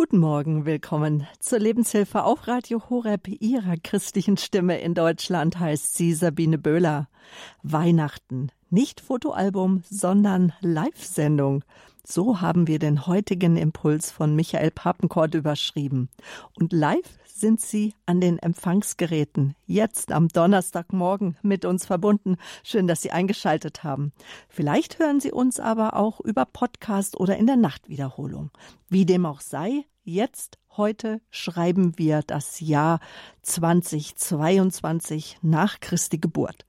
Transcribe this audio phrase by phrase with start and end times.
[0.00, 6.14] Guten Morgen, willkommen zur Lebenshilfe auf Radio Horeb, Ihrer christlichen Stimme in Deutschland heißt sie
[6.14, 7.10] Sabine Böhler.
[7.62, 11.64] Weihnachten, nicht Fotoalbum, sondern Live-Sendung.
[12.04, 16.08] So haben wir den heutigen Impuls von Michael Papenkort überschrieben.
[16.54, 22.36] Und live sind Sie an den Empfangsgeräten, jetzt am Donnerstagmorgen mit uns verbunden.
[22.62, 24.12] Schön, dass Sie eingeschaltet haben.
[24.48, 28.50] Vielleicht hören Sie uns aber auch über Podcast oder in der Nachtwiederholung.
[28.88, 33.00] Wie dem auch sei, jetzt, heute schreiben wir das Jahr
[33.42, 36.66] 2022 nach Christi Geburt.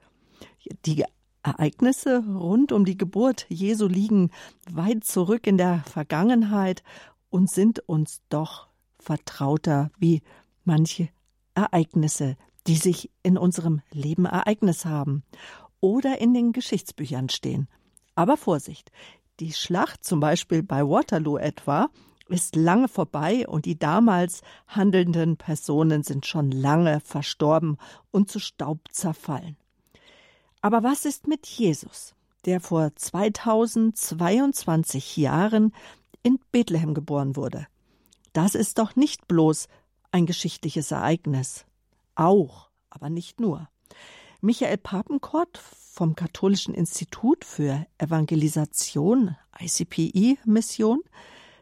[0.85, 1.05] Die
[1.43, 4.29] Ereignisse rund um die Geburt Jesu liegen
[4.69, 6.83] weit zurück in der Vergangenheit
[7.29, 8.67] und sind uns doch
[8.99, 10.21] vertrauter wie
[10.63, 11.09] manche
[11.55, 15.23] Ereignisse, die sich in unserem Leben ereignet haben
[15.79, 17.67] oder in den Geschichtsbüchern stehen.
[18.13, 18.91] Aber Vorsicht,
[19.39, 21.89] die Schlacht zum Beispiel bei Waterloo etwa
[22.27, 27.77] ist lange vorbei und die damals handelnden Personen sind schon lange verstorben
[28.11, 29.57] und zu Staub zerfallen.
[30.61, 32.13] Aber was ist mit Jesus,
[32.45, 35.73] der vor 2022 Jahren
[36.21, 37.65] in Bethlehem geboren wurde?
[38.33, 39.67] Das ist doch nicht bloß
[40.11, 41.65] ein geschichtliches Ereignis.
[42.15, 43.69] Auch, aber nicht nur.
[44.39, 51.01] Michael Papenkort vom Katholischen Institut für Evangelisation, ICPI-Mission,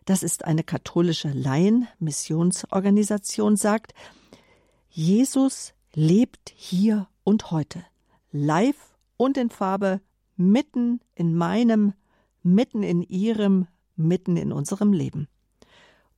[0.06, 3.94] das ist eine katholische Laien-Missionsorganisation, sagt,
[4.89, 7.86] Jesus lebt hier und heute,
[8.31, 8.88] live
[9.20, 10.00] und in Farbe
[10.38, 11.94] mitten in meinem,
[12.42, 13.67] mitten in ihrem,
[13.98, 15.28] mitten in unserem Leben.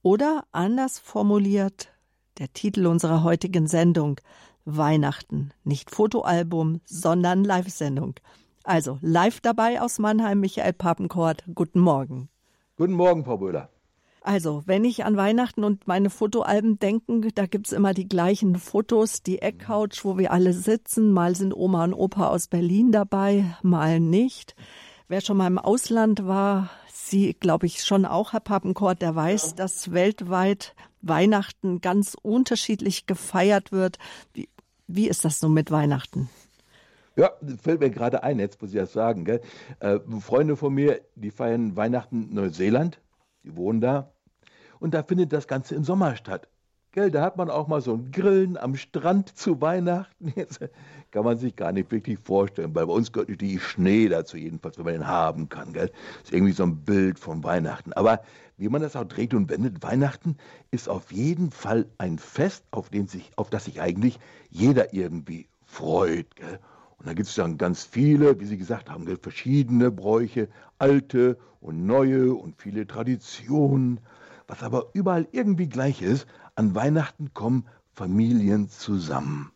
[0.03, 1.91] Oder anders formuliert,
[2.37, 4.21] der Titel unserer heutigen Sendung
[4.65, 8.13] Weihnachten, nicht Fotoalbum, sondern Live-Sendung.
[8.63, 11.43] Also live dabei aus Mannheim, Michael Papenkort.
[11.55, 12.29] Guten Morgen.
[12.77, 13.69] Guten Morgen, Frau Böhler.
[14.23, 19.23] Also, wenn ich an Weihnachten und meine Fotoalben denke, da gibt's immer die gleichen Fotos,
[19.23, 21.11] die Eckcouch, wo wir alle sitzen.
[21.11, 24.55] Mal sind Oma und Opa aus Berlin dabei, mal nicht.
[25.07, 29.49] Wer schon mal im Ausland war, Sie, glaube ich, schon auch, Herr Papenkort, der weiß,
[29.49, 29.55] ja.
[29.55, 33.97] dass weltweit Weihnachten ganz unterschiedlich gefeiert wird.
[34.33, 34.49] Wie,
[34.87, 36.29] wie ist das so mit Weihnachten?
[37.15, 37.31] Ja,
[37.61, 39.25] fällt mir gerade ein, jetzt muss ich das sagen.
[39.25, 39.41] Gell?
[39.79, 43.01] Äh, Freunde von mir, die feiern Weihnachten in Neuseeland
[43.43, 44.11] die wohnen da.
[44.79, 46.47] Und da findet das Ganze im Sommer statt.
[46.93, 50.33] Gell, da hat man auch mal so ein Grillen am Strand zu Weihnachten.
[50.35, 50.59] Jetzt
[51.11, 54.77] kann man sich gar nicht wirklich vorstellen, weil bei uns gehört natürlich Schnee dazu, jedenfalls,
[54.77, 55.71] wenn man den haben kann.
[55.71, 55.87] Gell?
[55.87, 57.93] Das ist irgendwie so ein Bild von Weihnachten.
[57.93, 58.21] Aber
[58.57, 60.35] wie man das auch dreht und wendet, Weihnachten
[60.69, 64.19] ist auf jeden Fall ein Fest, auf, den sich, auf das sich eigentlich
[64.49, 66.35] jeder irgendwie freut.
[66.35, 66.59] Gell?
[67.01, 71.87] Und da gibt es dann ganz viele, wie Sie gesagt haben, verschiedene Bräuche, alte und
[71.87, 73.99] neue und viele Traditionen.
[74.45, 79.51] Was aber überall irgendwie gleich ist, an Weihnachten kommen Familien zusammen.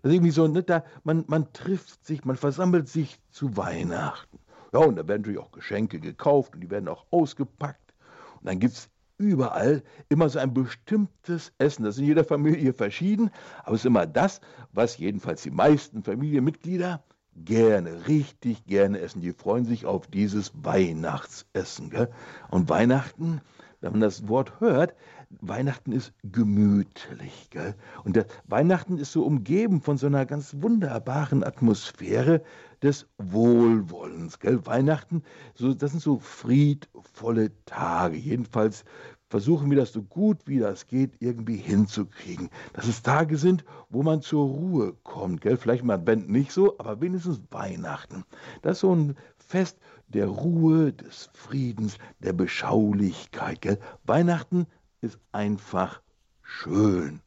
[0.00, 4.38] Das ist irgendwie so, ne, da, man, man trifft sich, man versammelt sich zu Weihnachten.
[4.72, 7.94] Ja, und da werden natürlich auch Geschenke gekauft und die werden auch ausgepackt.
[8.38, 11.84] Und dann gibt es überall immer so ein bestimmtes Essen.
[11.84, 13.30] Das ist in jeder Familie verschieden,
[13.64, 14.40] aber es ist immer das,
[14.72, 17.02] was jedenfalls die meisten Familienmitglieder
[17.44, 19.20] gerne, richtig gerne essen.
[19.20, 21.90] Die freuen sich auf dieses Weihnachtsessen.
[21.90, 22.08] Gell?
[22.50, 23.40] Und Weihnachten,
[23.80, 24.94] wenn man das Wort hört,
[25.40, 27.50] Weihnachten ist gemütlich.
[27.50, 27.74] Gell?
[28.04, 32.42] Und Weihnachten ist so umgeben von so einer ganz wunderbaren Atmosphäre
[32.82, 34.38] des Wohlwollens.
[34.38, 34.64] Gell?
[34.66, 35.22] Weihnachten,
[35.54, 38.16] so, das sind so friedvolle Tage.
[38.16, 38.84] Jedenfalls
[39.28, 42.50] versuchen wir das so gut wie das geht irgendwie hinzukriegen.
[42.72, 45.40] Dass es Tage sind, wo man zur Ruhe kommt.
[45.40, 45.56] Gell?
[45.56, 48.24] Vielleicht mal Advent nicht so, aber wenigstens Weihnachten.
[48.62, 53.60] Das ist so ein Fest der Ruhe, des Friedens, der Beschaulichkeit.
[53.60, 53.78] Gell?
[54.04, 54.66] Weihnachten
[55.00, 56.00] ist einfach
[56.42, 57.20] schön.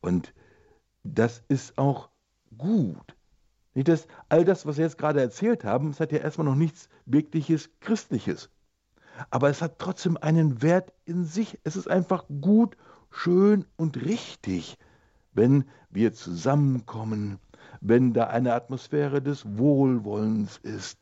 [0.00, 0.34] Und
[1.02, 2.10] das ist auch
[2.58, 3.15] gut.
[3.76, 6.54] Nicht das, all das, was wir jetzt gerade erzählt haben, es hat ja erstmal noch
[6.54, 8.48] nichts wirkliches Christliches.
[9.28, 11.60] Aber es hat trotzdem einen Wert in sich.
[11.62, 12.78] Es ist einfach gut,
[13.10, 14.78] schön und richtig,
[15.34, 17.38] wenn wir zusammenkommen,
[17.82, 20.98] wenn da eine Atmosphäre des Wohlwollens ist,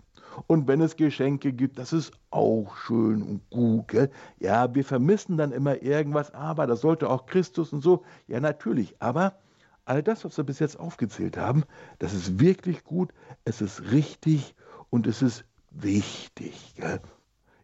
[0.49, 3.87] und wenn es Geschenke gibt, das ist auch schön und gut.
[3.87, 4.11] Gell?
[4.41, 8.03] Ja, wir vermissen dann immer irgendwas, aber das sollte auch Christus und so.
[8.26, 9.00] Ja, natürlich.
[9.00, 9.35] Aber
[9.85, 11.65] all das, was wir bis jetzt aufgezählt haben,
[11.99, 13.13] das ist wirklich gut,
[13.45, 14.55] es ist richtig
[14.91, 16.75] und es ist wichtig.
[16.77, 17.01] Gell?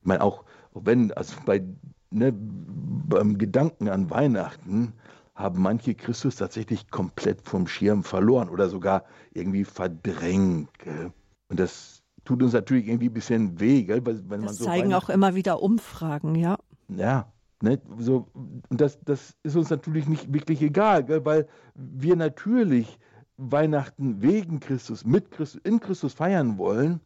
[0.01, 0.45] Ich meine, auch
[0.75, 1.63] wenn, also bei,
[2.11, 4.95] ne, beim Gedanken an Weihnachten,
[5.35, 10.69] haben manche Christus tatsächlich komplett vom Schirm verloren oder sogar irgendwie verdrängt.
[10.79, 11.13] Gell?
[11.49, 14.05] Und das tut uns natürlich irgendwie ein bisschen weh, gell?
[14.05, 16.59] Wenn das man so zeigen auch immer wieder Umfragen, ja.
[16.89, 17.81] Ja, Ne?
[17.99, 21.25] So, und das, das ist uns natürlich nicht wirklich egal, gell?
[21.25, 22.99] weil wir natürlich
[23.37, 27.01] Weihnachten wegen Christus, mit Christus, in Christus feiern wollen,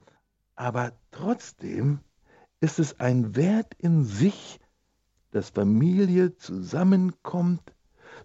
[0.56, 2.00] aber trotzdem
[2.60, 4.60] ist es ein Wert in sich,
[5.32, 7.74] dass Familie zusammenkommt,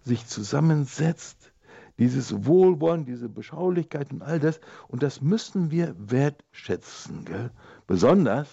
[0.02, 1.52] sich zusammensetzt,
[1.98, 7.50] dieses Wohlwollen, diese Beschaulichkeit und all das, und das müssen wir wertschätzen, gell?
[7.86, 8.48] besonders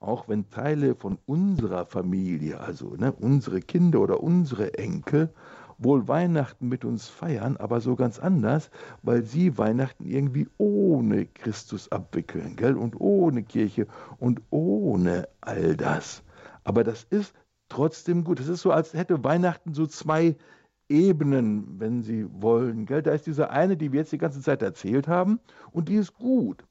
[0.00, 5.30] auch wenn Teile von unserer Familie, also ne, unsere Kinder oder unsere Enkel,
[5.78, 8.70] wohl Weihnachten mit uns feiern, aber so ganz anders,
[9.02, 12.76] weil sie Weihnachten irgendwie ohne Christus abwickeln, gell?
[12.76, 13.86] Und ohne Kirche
[14.18, 16.22] und ohne all das.
[16.64, 17.34] Aber das ist
[17.68, 18.40] trotzdem gut.
[18.40, 20.36] Es ist so, als hätte Weihnachten so zwei
[20.88, 22.86] Ebenen, wenn Sie wollen.
[22.86, 23.02] Gell?
[23.02, 25.40] Da ist diese eine, die wir jetzt die ganze Zeit erzählt haben,
[25.72, 26.64] und die ist gut.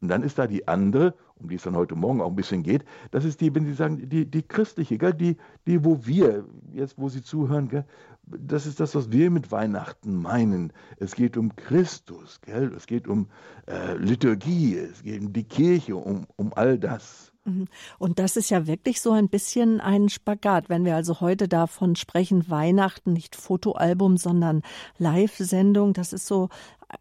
[0.00, 2.62] Und dann ist da die andere, um die es dann heute Morgen auch ein bisschen
[2.62, 5.14] geht, das ist die, wenn Sie sagen, die, die christliche, gell?
[5.14, 5.36] Die,
[5.66, 7.84] die, wo wir, jetzt wo Sie zuhören, gell?
[8.26, 10.72] das ist das, was wir mit Weihnachten meinen.
[10.98, 12.72] Es geht um Christus, gell?
[12.76, 13.28] es geht um
[13.66, 17.32] äh, Liturgie, es geht um die Kirche, um, um all das.
[17.44, 17.66] Mhm.
[17.98, 21.96] Und das ist ja wirklich so ein bisschen ein Spagat, wenn wir also heute davon
[21.96, 24.62] sprechen, Weihnachten, nicht Fotoalbum, sondern
[24.98, 25.92] Live-Sendung.
[25.92, 26.48] Das ist so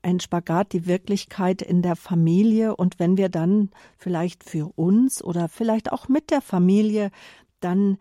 [0.01, 2.75] ein Spagat, die Wirklichkeit in der Familie.
[2.75, 7.11] Und wenn wir dann vielleicht für uns oder vielleicht auch mit der Familie
[7.59, 7.97] dann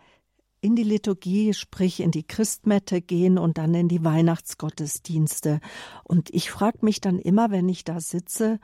[0.61, 5.61] in die Liturgie, sprich in die Christmette gehen und dann in die Weihnachtsgottesdienste.
[6.03, 8.59] Und ich frage mich dann immer, wenn ich da sitze,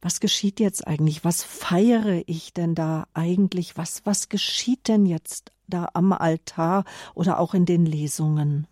[0.00, 1.24] was geschieht jetzt eigentlich?
[1.24, 3.76] Was feiere ich denn da eigentlich?
[3.76, 6.84] Was, was geschieht denn jetzt da am Altar
[7.14, 8.66] oder auch in den Lesungen?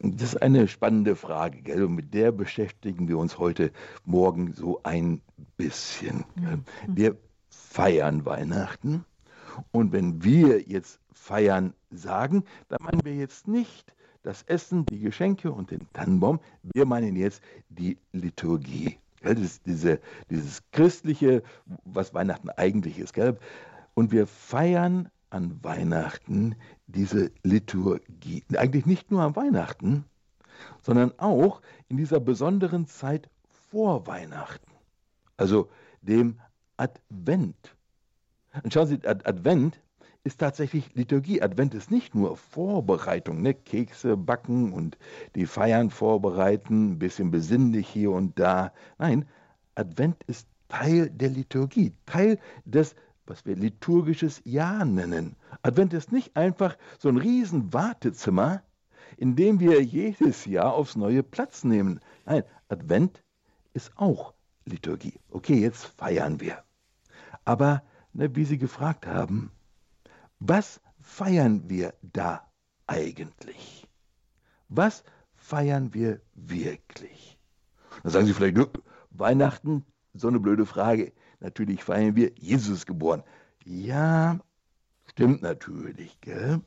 [0.00, 1.84] Das ist eine spannende Frage, gell?
[1.84, 3.72] und mit der beschäftigen wir uns heute
[4.04, 5.22] Morgen so ein
[5.56, 6.24] bisschen.
[6.36, 6.64] Mhm.
[6.86, 7.16] Wir
[7.48, 9.04] feiern Weihnachten
[9.72, 13.92] und wenn wir jetzt feiern sagen, dann meinen wir jetzt nicht
[14.22, 18.98] das Essen, die Geschenke und den Tannenbaum, wir meinen jetzt die Liturgie.
[19.20, 19.34] Gell?
[19.34, 20.00] Das ist diese,
[20.30, 21.42] dieses Christliche,
[21.84, 23.14] was Weihnachten eigentlich ist.
[23.14, 23.36] Gell?
[23.94, 26.54] Und wir feiern an Weihnachten
[26.88, 28.42] diese Liturgie.
[28.56, 30.04] Eigentlich nicht nur an Weihnachten,
[30.82, 33.30] sondern auch in dieser besonderen Zeit
[33.70, 34.72] vor Weihnachten,
[35.36, 35.68] also
[36.02, 36.40] dem
[36.76, 37.76] Advent.
[38.62, 39.80] Und schauen Sie, Advent
[40.24, 41.42] ist tatsächlich Liturgie.
[41.42, 43.54] Advent ist nicht nur Vorbereitung, ne?
[43.54, 44.98] Kekse backen und
[45.34, 48.72] die Feiern vorbereiten, ein bisschen besinnlich hier und da.
[48.98, 49.26] Nein,
[49.74, 52.94] Advent ist Teil der Liturgie, Teil des,
[53.28, 55.36] was wir liturgisches Jahr nennen.
[55.62, 58.62] Advent ist nicht einfach so ein riesen Wartezimmer,
[59.16, 62.00] in dem wir jedes Jahr aufs neue Platz nehmen.
[62.24, 63.22] Nein, Advent
[63.72, 64.34] ist auch
[64.64, 65.20] Liturgie.
[65.30, 66.62] Okay, jetzt feiern wir.
[67.44, 67.82] Aber,
[68.12, 69.50] ne, wie Sie gefragt haben,
[70.38, 72.50] was feiern wir da
[72.86, 73.88] eigentlich?
[74.68, 75.02] Was
[75.34, 77.38] feiern wir wirklich?
[78.02, 78.58] Dann sagen Sie vielleicht,
[79.10, 79.84] Weihnachten,
[80.14, 81.12] so eine blöde Frage.
[81.40, 83.22] Natürlich feiern wir Jesus geboren.
[83.64, 84.38] Ja,
[85.06, 86.60] stimmt natürlich, gell?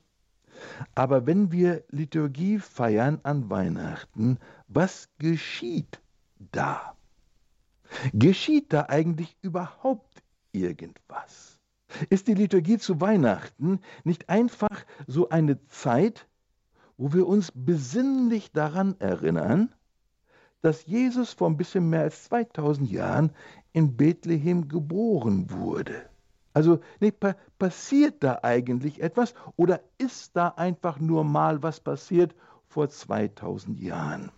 [0.95, 4.37] Aber wenn wir Liturgie feiern an Weihnachten,
[4.67, 6.01] was geschieht
[6.51, 6.95] da?
[8.13, 11.59] Geschieht da eigentlich überhaupt irgendwas?
[12.09, 16.27] Ist die Liturgie zu Weihnachten nicht einfach so eine Zeit,
[16.97, 19.73] wo wir uns besinnlich daran erinnern,
[20.61, 23.31] dass Jesus vor ein bisschen mehr als 2000 Jahren
[23.73, 26.09] in Bethlehem geboren wurde?
[26.53, 32.35] Also nee, pa passiert da eigentlich etwas oder ist da einfach nur mal was passiert
[32.67, 34.31] vor 2000 Jahren?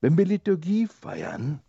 [0.00, 1.60] Wenn wir Liturgie feiern,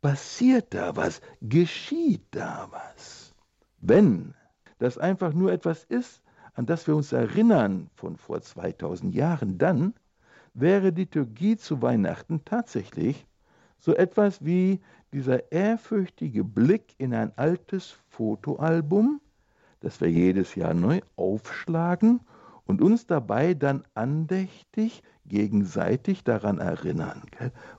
[0.00, 3.34] passiert da was, geschieht da was.
[3.78, 4.34] Wenn
[4.78, 6.22] das einfach nur etwas ist,
[6.54, 9.94] an das wir uns erinnern von vor 2000 Jahren, dann
[10.54, 13.26] wäre Liturgie zu Weihnachten tatsächlich
[13.78, 14.80] so etwas wie
[15.12, 19.20] dieser ehrfürchtige Blick in ein altes Fotoalbum,
[19.80, 22.20] das wir jedes Jahr neu aufschlagen
[22.64, 27.22] und uns dabei dann andächtig gegenseitig daran erinnern.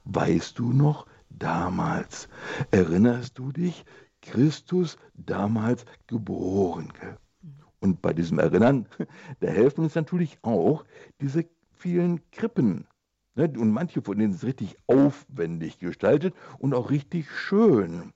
[0.04, 2.28] Weißt du noch damals?
[2.72, 3.86] Erinnerst du dich?
[4.22, 6.92] Christus damals geboren.
[7.80, 8.88] Und bei diesem Erinnern,
[9.42, 10.86] da helfen uns natürlich auch
[11.20, 11.46] diese
[11.84, 12.88] vielen Krippen.
[13.36, 13.52] Ne?
[13.58, 18.14] Und manche von denen sind richtig aufwendig gestaltet und auch richtig schön.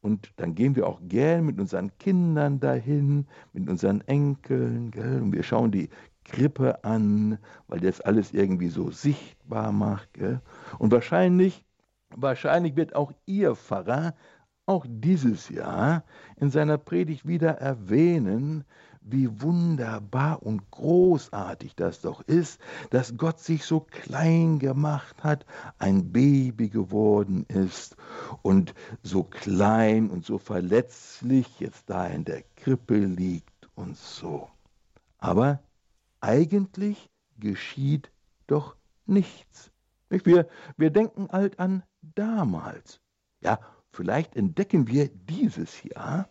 [0.00, 5.22] Und dann gehen wir auch gern mit unseren Kindern dahin, mit unseren Enkeln, gell?
[5.22, 5.90] und wir schauen die
[6.24, 7.38] Krippe an,
[7.68, 10.14] weil das alles irgendwie so sichtbar macht.
[10.14, 10.40] Gell?
[10.78, 11.64] Und wahrscheinlich,
[12.16, 14.14] wahrscheinlich wird auch Ihr Pfarrer
[14.66, 16.04] auch dieses Jahr
[16.36, 18.64] in seiner Predigt wieder erwähnen,
[19.10, 22.60] wie wunderbar und großartig das doch ist,
[22.90, 25.46] dass Gott sich so klein gemacht hat,
[25.78, 27.96] ein Baby geworden ist
[28.42, 34.48] und so klein und so verletzlich jetzt da in der Krippe liegt und so.
[35.18, 35.60] Aber
[36.20, 38.10] eigentlich geschieht
[38.46, 39.70] doch nichts.
[40.08, 43.00] Wir, wir denken halt an damals.
[43.40, 43.60] Ja,
[43.92, 46.28] vielleicht entdecken wir dieses Jahr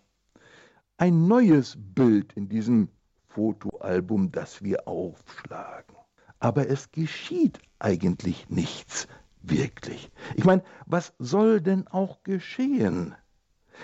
[0.97, 2.89] ein neues Bild in diesem
[3.29, 5.95] Fotoalbum, das wir aufschlagen.
[6.39, 9.07] Aber es geschieht eigentlich nichts
[9.43, 10.11] wirklich.
[10.35, 13.15] Ich meine, was soll denn auch geschehen?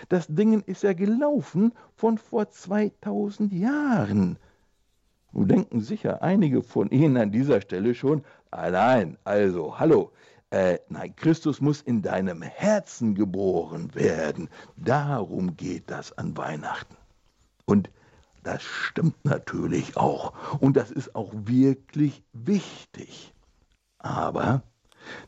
[0.10, 4.40] Das Ding ist ja gelaufen von vor 2000 Jahren.
[5.32, 10.12] Nun denken sicher einige von Ihnen an dieser Stelle schon, allein, also, hallo,
[10.50, 14.50] äh, nein, Christus muss in deinem Herzen geboren werden.
[14.78, 16.96] Darum geht das an Weihnachten.
[17.66, 17.90] Und
[18.44, 20.34] das stimmt natürlich auch.
[20.60, 23.34] Und das ist auch wirklich wichtig.
[24.00, 24.64] Aber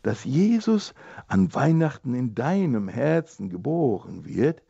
[0.03, 0.93] dass Jesus
[1.27, 4.61] an Weihnachten in deinem Herzen geboren wird,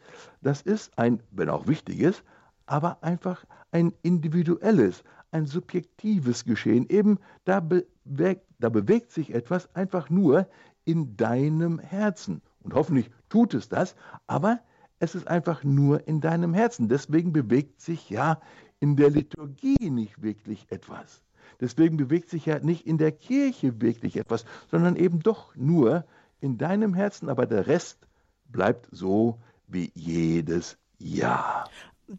[0.41, 2.23] das ist ein, wenn auch wichtiges,
[2.65, 6.87] aber einfach ein individuelles, ein subjektives Geschehen.
[6.89, 10.47] Eben da bewegt, da bewegt sich etwas einfach nur
[10.85, 12.41] in deinem Herzen.
[12.63, 13.95] Und hoffentlich tut es das,
[14.27, 14.59] aber
[15.05, 16.89] es ist einfach nur in deinem Herzen.
[16.89, 18.41] Deswegen bewegt sich ja
[18.79, 21.21] in der Liturgie nicht wirklich etwas.
[21.61, 26.05] Deswegen bewegt sich ja nicht in der Kirche wirklich etwas, sondern eben doch nur
[26.41, 27.99] in deinem Herzen, aber der Rest
[28.45, 31.69] bleibt so wie jedes Jahr.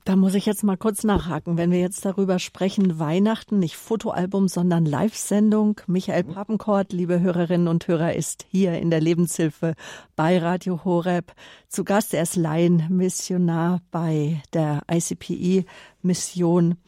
[0.05, 1.57] Da muss ich jetzt mal kurz nachhaken.
[1.57, 5.81] Wenn wir jetzt darüber sprechen, Weihnachten, nicht Fotoalbum, sondern Live-Sendung.
[5.87, 6.35] Michael mhm.
[6.35, 9.75] Papenkort, liebe Hörerinnen und Hörer, ist hier in der Lebenshilfe
[10.17, 11.33] bei Radio Horeb.
[11.69, 16.79] Zu Gast, er ist Laienmissionar bei der ICPI-Mission.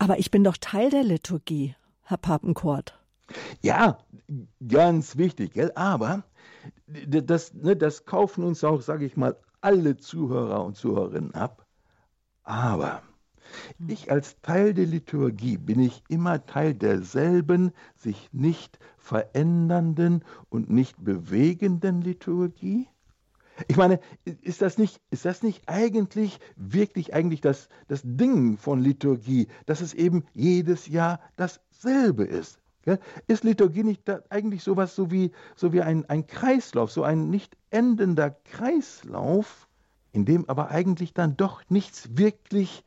[0.00, 2.98] Aber ich bin doch Teil der Liturgie, Herr Papenkort.
[3.62, 3.98] Ja,
[4.66, 5.70] ganz wichtig, gell?
[5.76, 6.24] aber
[6.86, 11.67] das, ne, das kaufen uns auch, sage ich mal, alle Zuhörer und Zuhörerinnen ab
[12.48, 13.02] aber
[13.86, 20.96] ich als Teil der Liturgie bin ich immer Teil derselben, sich nicht verändernden und nicht
[21.04, 22.88] bewegenden Liturgie?
[23.66, 28.80] Ich meine, ist das nicht, ist das nicht eigentlich wirklich eigentlich das, das Ding von
[28.80, 32.60] Liturgie, dass es eben jedes Jahr dasselbe ist?
[33.26, 37.58] Ist Liturgie nicht eigentlich sowas so wie, so wie ein, ein Kreislauf, so ein nicht
[37.70, 39.67] endender Kreislauf?
[40.12, 42.84] In dem aber eigentlich dann doch nichts wirklich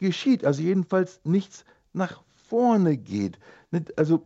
[0.00, 3.38] geschieht, also jedenfalls nichts nach vorne geht.
[3.96, 4.22] Also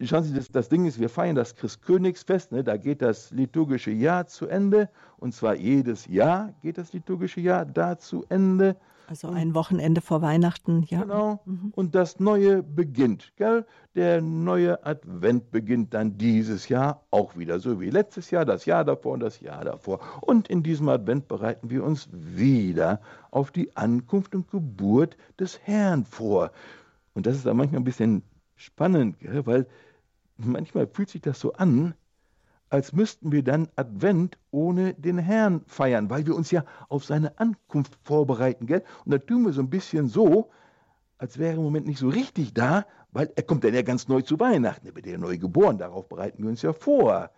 [0.00, 3.90] schauen Sie, das, das Ding ist, wir feiern das Christkönigsfest, ne, da geht das liturgische
[3.90, 8.76] Jahr zu Ende und zwar jedes Jahr geht das liturgische Jahr da zu Ende.
[9.08, 11.00] Also ein Wochenende vor Weihnachten, ja.
[11.00, 11.40] Genau.
[11.46, 11.72] Mhm.
[11.74, 13.64] Und das Neue beginnt, gell?
[13.94, 18.84] Der neue Advent beginnt dann dieses Jahr auch wieder, so wie letztes Jahr, das Jahr
[18.84, 20.00] davor und das Jahr davor.
[20.20, 23.00] Und in diesem Advent bereiten wir uns wieder
[23.30, 26.50] auf die Ankunft und Geburt des Herrn vor.
[27.14, 28.22] Und das ist dann manchmal ein bisschen
[28.56, 29.46] spannend, gell?
[29.46, 29.66] weil
[30.36, 31.94] manchmal fühlt sich das so an,
[32.70, 37.38] als müssten wir dann Advent ohne den Herrn feiern, weil wir uns ja auf seine
[37.38, 38.84] Ankunft vorbereiten, gell?
[39.04, 40.50] Und da tun wir so ein bisschen so,
[41.18, 44.08] als wäre er im Moment nicht so richtig da, weil er kommt dann ja ganz
[44.08, 47.30] neu zu Weihnachten, er wird ja neu geboren, darauf bereiten wir uns ja vor.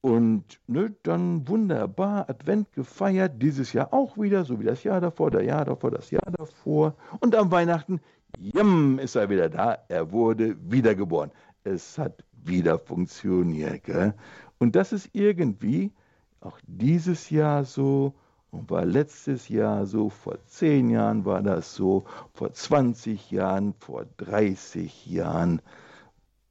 [0.00, 5.32] Und ne, dann wunderbar Advent gefeiert, dieses Jahr auch wieder, so wie das Jahr davor,
[5.32, 6.94] das Jahr davor, das Jahr davor.
[7.18, 8.00] Und am Weihnachten,
[8.38, 11.32] jam, ist er wieder da, er wurde wiedergeboren.
[11.64, 13.84] Es hat wieder funktioniert.
[13.84, 14.14] Gell?
[14.58, 15.92] Und das ist irgendwie
[16.40, 18.14] auch dieses Jahr so
[18.50, 24.06] und war letztes Jahr so, vor zehn Jahren war das so, vor 20 Jahren, vor
[24.16, 25.60] 30 Jahren.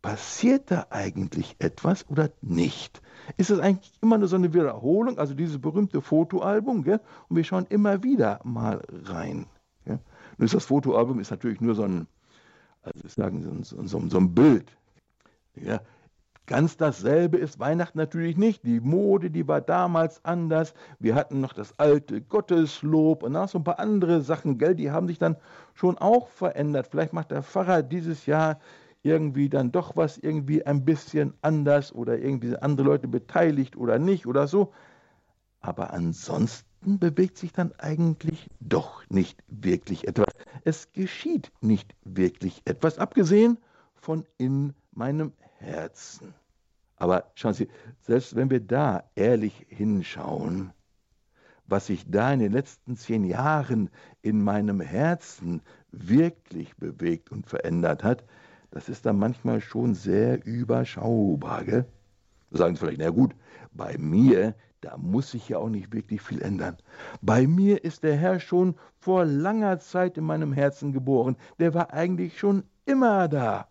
[0.02, 3.02] Passiert da eigentlich etwas oder nicht?
[3.38, 7.00] Ist es eigentlich immer nur so eine Wiederholung, also dieses berühmte Fotoalbum, gell?
[7.28, 9.48] und wir schauen immer wieder mal rein.
[9.84, 10.00] Gell?
[10.38, 12.08] Nun ist das Fotoalbum ist natürlich nur so ein,
[12.84, 14.78] also sagen, so, so, so ein Bild.
[15.56, 15.82] Ja,
[16.46, 18.66] ganz dasselbe ist Weihnachten natürlich nicht.
[18.66, 20.74] Die Mode, die war damals anders.
[21.00, 24.92] Wir hatten noch das alte Gotteslob und noch so ein paar andere Sachen, gell, die
[24.92, 25.38] haben sich dann
[25.74, 26.88] schon auch verändert.
[26.88, 28.60] Vielleicht macht der Pfarrer dieses Jahr
[29.04, 34.26] irgendwie dann doch was irgendwie ein bisschen anders oder irgendwie andere Leute beteiligt oder nicht
[34.26, 34.74] oder so.
[35.62, 40.28] Aber ansonsten bewegt sich dann eigentlich doch nicht wirklich etwas.
[40.64, 43.58] Es geschieht nicht wirklich etwas, abgesehen
[43.96, 46.34] von in meinem Herzen.
[46.98, 47.68] Aber schauen Sie,
[48.02, 50.72] selbst wenn wir da ehrlich hinschauen,
[51.68, 53.90] was sich da in den letzten zehn Jahren
[54.22, 58.24] in meinem Herzen wirklich bewegt und verändert hat,
[58.72, 61.64] das ist dann manchmal schon sehr überschaubar.
[61.64, 61.86] Gell?
[62.52, 63.36] Da sagen Sie vielleicht, na gut,
[63.72, 66.78] bei mir, da muss sich ja auch nicht wirklich viel ändern.
[67.22, 71.38] Bei mir ist der Herr schon vor langer Zeit in meinem Herzen geboren.
[71.60, 73.68] Der war eigentlich schon immer da.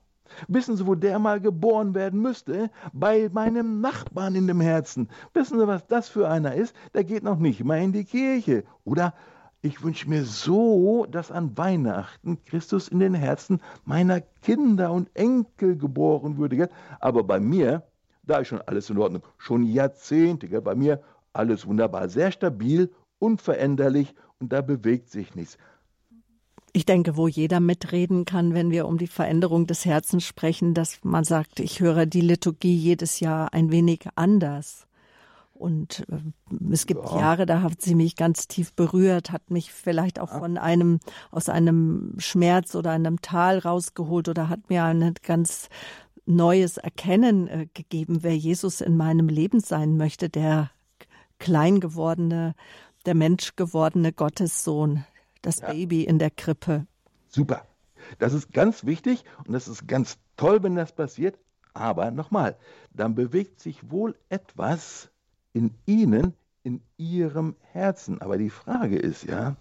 [0.49, 2.71] Wissen Sie, wo der mal geboren werden müsste?
[2.93, 5.09] Bei meinem Nachbarn in dem Herzen.
[5.33, 6.75] Wissen Sie, was das für einer ist?
[6.95, 8.65] Der geht noch nicht mal in die Kirche.
[8.85, 9.15] Oder
[9.63, 15.77] ich wünsche mir so, dass an Weihnachten Christus in den Herzen meiner Kinder und Enkel
[15.77, 16.69] geboren würde.
[17.01, 17.83] Aber bei mir,
[18.23, 19.23] da ist schon alles in Ordnung.
[19.39, 20.61] Schon Jahrzehnte.
[20.61, 21.01] Bei mir
[21.33, 25.59] alles wunderbar, sehr stabil, unveränderlich und da bewegt sich nichts.
[26.77, 30.99] Ich denke, wo jeder mitreden kann, wenn wir um die Veränderung des Herzens sprechen, dass
[31.05, 34.89] man sagt, ich höre die Liturgie jedes Jahr ein wenig anders.
[35.53, 36.19] Und äh,
[36.73, 37.21] es gibt ja.
[37.21, 40.99] Jahre, da hat sie mich ganz tief berührt, hat mich vielleicht auch von einem,
[41.31, 45.69] aus einem Schmerz oder einem Tal rausgeholt oder hat mir ein ganz
[46.27, 50.73] neues Erkennen äh, gegeben, wer Jesus in meinem Leben sein möchte, der
[51.39, 52.57] klein gewordene,
[53.07, 55.05] der Mensch gewordene Gottessohn,
[55.47, 55.71] das ja.
[55.73, 56.87] Baby in der Krippe.
[57.29, 57.67] Super.
[58.19, 61.39] Das ist ganz wichtig und das ist ganz toll, wenn das passiert.
[61.73, 62.57] Aber nochmal,
[62.93, 65.11] dann bewegt sich wohl etwas
[65.53, 68.21] in Ihnen, in Ihrem Herzen.
[68.21, 69.57] Aber die Frage ist ja,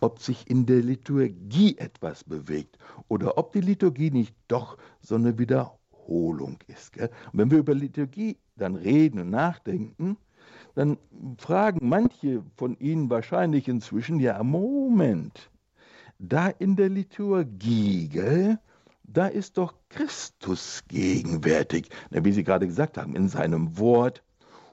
[0.00, 5.38] ob sich in der Liturgie etwas bewegt oder ob die Liturgie nicht doch so eine
[5.38, 6.92] Wiederholung ist.
[6.92, 7.10] Gell?
[7.32, 10.16] Und wenn wir über Liturgie dann reden und nachdenken,
[10.76, 10.98] dann
[11.38, 15.50] fragen manche von Ihnen wahrscheinlich inzwischen, ja, Moment,
[16.18, 18.58] da in der Liturgie,
[19.02, 24.22] da ist doch Christus gegenwärtig, wie Sie gerade gesagt haben, in seinem Wort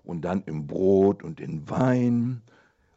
[0.04, 2.42] und dann im Brot und in Wein.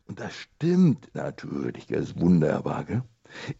[0.08, 2.84] Und das stimmt natürlich, das ist wunderbar.
[2.84, 3.02] Gell?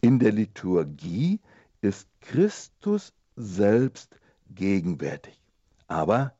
[0.01, 1.39] In der Liturgie
[1.79, 5.39] ist Christus selbst gegenwärtig,
[5.87, 6.33] aber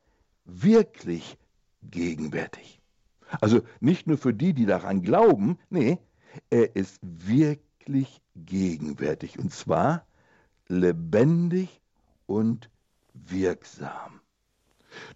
[0.44, 1.38] wirklich
[1.84, 2.77] gegenwärtig.
[3.42, 6.00] Also nicht nur für die, die daran glauben, nee,
[6.50, 10.06] er ist wirklich gegenwärtig und zwar
[10.68, 11.82] lebendig
[12.26, 12.70] und
[13.14, 14.22] wirksam.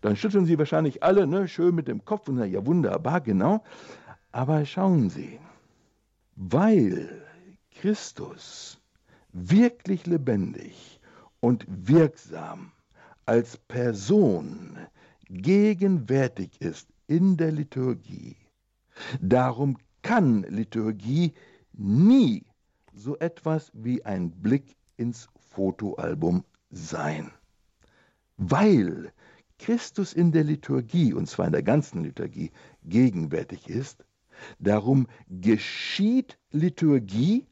[0.01, 3.63] Dann schütteln Sie wahrscheinlich alle ne, schön mit dem Kopf und sagen, ja wunderbar, genau.
[4.31, 5.39] Aber schauen Sie,
[6.35, 7.21] weil
[7.71, 8.79] Christus
[9.33, 10.99] wirklich lebendig
[11.39, 12.71] und wirksam
[13.25, 14.77] als Person
[15.29, 18.37] gegenwärtig ist in der Liturgie.
[19.19, 21.33] Darum kann Liturgie
[21.73, 22.45] nie
[22.93, 27.29] so etwas wie ein Blick ins Fotoalbum sein.
[28.37, 29.11] Weil
[29.59, 32.51] Christus in der Liturgie, und zwar in der ganzen Liturgie,
[32.83, 34.05] gegenwärtig ist,
[34.59, 37.45] darum geschieht Liturgie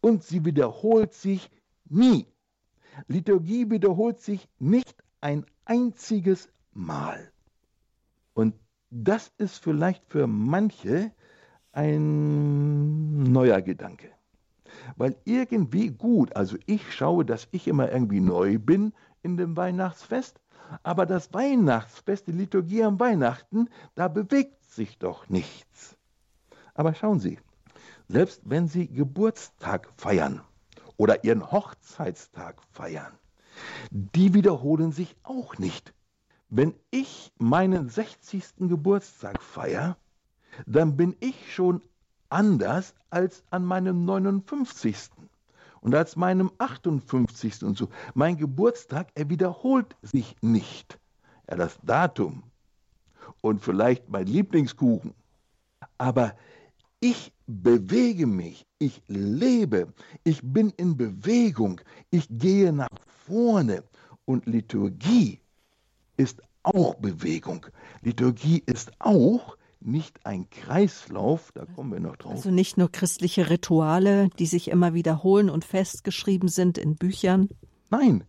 [0.00, 1.48] und sie wiederholt sich
[1.88, 2.26] nie.
[3.06, 7.30] Liturgie wiederholt sich nicht ein einziges Mal.
[8.34, 8.54] Und
[8.90, 11.12] das ist vielleicht für manche
[11.72, 14.10] ein neuer Gedanke.
[14.96, 20.40] Weil irgendwie gut, also ich schaue, dass ich immer irgendwie neu bin in dem Weihnachtsfest,
[20.82, 25.96] aber das Weihnachtsfest, die Liturgie am Weihnachten, da bewegt sich doch nichts.
[26.74, 27.38] Aber schauen Sie,
[28.08, 30.42] selbst wenn Sie Geburtstag feiern
[30.96, 33.12] oder Ihren Hochzeitstag feiern,
[33.90, 35.92] die wiederholen sich auch nicht.
[36.52, 38.68] Wenn ich meinen 60.
[38.68, 39.96] Geburtstag feiere,
[40.66, 41.80] dann bin ich schon
[42.28, 45.10] anders als an meinem 59.
[45.80, 47.62] und als meinem 58.
[47.62, 47.88] und so.
[48.14, 50.98] Mein Geburtstag, er wiederholt sich nicht.
[51.48, 52.42] Ja, das Datum
[53.42, 55.14] und vielleicht mein Lieblingskuchen.
[55.98, 56.34] Aber
[56.98, 59.92] ich bewege mich, ich lebe,
[60.24, 62.88] ich bin in Bewegung, ich gehe nach
[63.26, 63.84] vorne.
[64.26, 65.39] Und Liturgie
[66.20, 67.66] ist auch Bewegung.
[68.02, 72.32] Liturgie ist auch nicht ein Kreislauf, da kommen wir noch drauf.
[72.32, 77.48] Also nicht nur christliche Rituale, die sich immer wiederholen und festgeschrieben sind in Büchern.
[77.88, 78.24] Nein,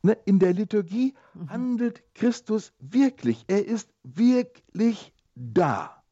[0.00, 1.50] ne, in der Liturgie mhm.
[1.50, 3.44] handelt Christus wirklich.
[3.48, 6.02] Er ist wirklich da.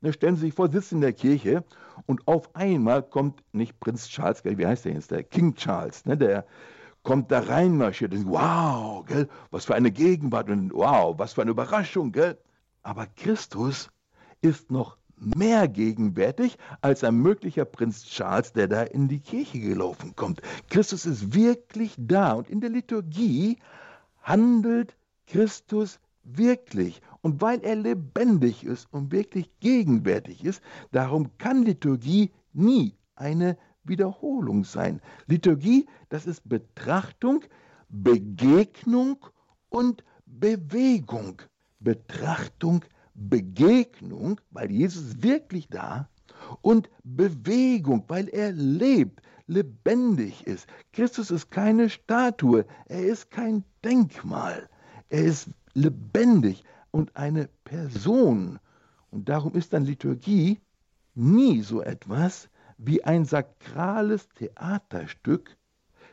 [0.00, 1.64] Ne, stellen Sie sich vor, sitzen in der Kirche
[2.06, 6.16] und auf einmal kommt nicht Prinz Charles, wie heißt der jetzt, der King Charles, ne,
[6.16, 6.44] der
[7.02, 8.12] kommt da reinmarschiert.
[8.14, 12.38] Und wow, gell, was für eine Gegenwart und wow, was für eine Überraschung, gell?
[12.82, 13.90] Aber Christus
[14.40, 20.16] ist noch mehr gegenwärtig als ein möglicher Prinz Charles, der da in die Kirche gelaufen
[20.16, 20.42] kommt.
[20.68, 23.58] Christus ist wirklich da und in der Liturgie
[24.22, 32.32] handelt Christus wirklich und weil er lebendig ist und wirklich gegenwärtig ist, darum kann Liturgie
[32.52, 35.00] nie eine Wiederholung sein.
[35.26, 37.44] Liturgie, das ist Betrachtung,
[37.88, 39.24] Begegnung
[39.68, 41.42] und Bewegung.
[41.80, 46.08] Betrachtung, Begegnung, weil Jesus wirklich da,
[46.60, 50.66] und Bewegung, weil er lebt, lebendig ist.
[50.92, 54.68] Christus ist keine Statue, er ist kein Denkmal,
[55.08, 58.58] er ist lebendig und eine Person.
[59.10, 60.60] Und darum ist dann Liturgie
[61.14, 62.48] nie so etwas
[62.84, 65.56] wie ein sakrales Theaterstück,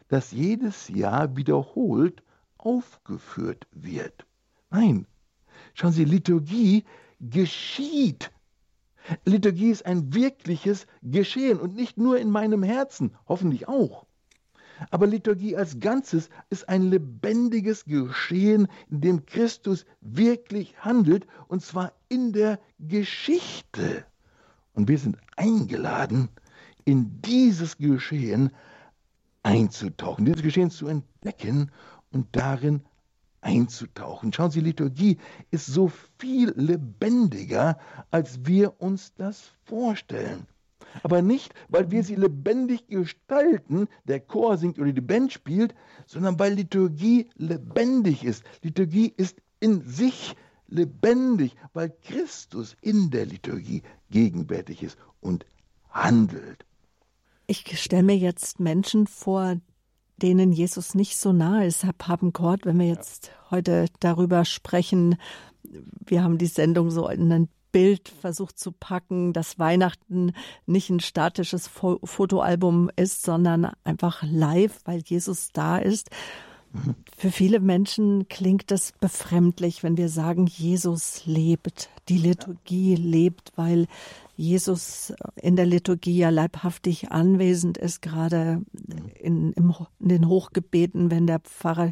[0.08, 2.24] das jedes Jahr wiederholt
[2.58, 4.26] aufgeführt wird.
[4.70, 5.08] Nein,
[5.74, 6.84] schauen Sie, Liturgie
[7.20, 8.32] geschieht.
[9.26, 14.06] Liturgie ist ein wirkliches Geschehen und nicht nur in meinem Herzen, hoffentlich auch.
[14.92, 21.94] Aber Liturgie als Ganzes ist ein lebendiges Geschehen, in dem Christus wirklich handelt, und zwar
[22.08, 24.06] in der Geschichte.
[24.74, 26.30] Und wir sind eingeladen,
[26.86, 28.52] in dieses Geschehen
[29.44, 31.72] einzutauchen, dieses Geschehen zu entdecken
[32.12, 32.82] und darin
[33.42, 34.34] einzutauchen.
[34.34, 35.18] Schauen Sie, Liturgie
[35.52, 37.78] ist so viel lebendiger,
[38.12, 40.48] als wir uns das vorstellen.
[41.04, 45.76] Aber nicht, weil wir sie lebendig gestalten, der Chor singt oder die Band spielt,
[46.08, 48.44] sondern weil Liturgie lebendig ist.
[48.64, 50.36] Liturgie ist in sich
[50.68, 55.46] lebendig, weil Christus in der Liturgie gegenwärtig ist und
[55.90, 56.66] handelt.
[57.50, 59.56] Ich stelle mir jetzt Menschen vor,
[60.18, 63.34] denen Jesus nicht so nahe ist, Herr Papenkort, wenn wir jetzt ja.
[63.50, 65.16] heute darüber sprechen.
[65.64, 70.34] Wir haben die Sendung so in ein Bild versucht zu packen, dass Weihnachten
[70.68, 76.12] nicht ein statisches Fotoalbum ist, sondern einfach live, weil Jesus da ist.
[77.18, 83.88] Für viele Menschen klingt es befremdlich, wenn wir sagen, Jesus lebt, die Liturgie lebt, weil
[84.40, 88.62] Jesus in der Liturgie ja leibhaftig anwesend ist, gerade
[89.20, 91.92] in, in, den Hochgebeten, wenn der Pfarrer,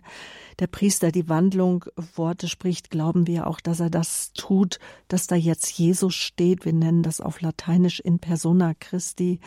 [0.60, 1.84] der Priester die Wandlung
[2.16, 4.80] Worte spricht, glauben wir auch, dass er das tut,
[5.10, 6.64] dass da jetzt Jesus steht.
[6.64, 9.42] Wir nennen das auf Lateinisch in persona Christi.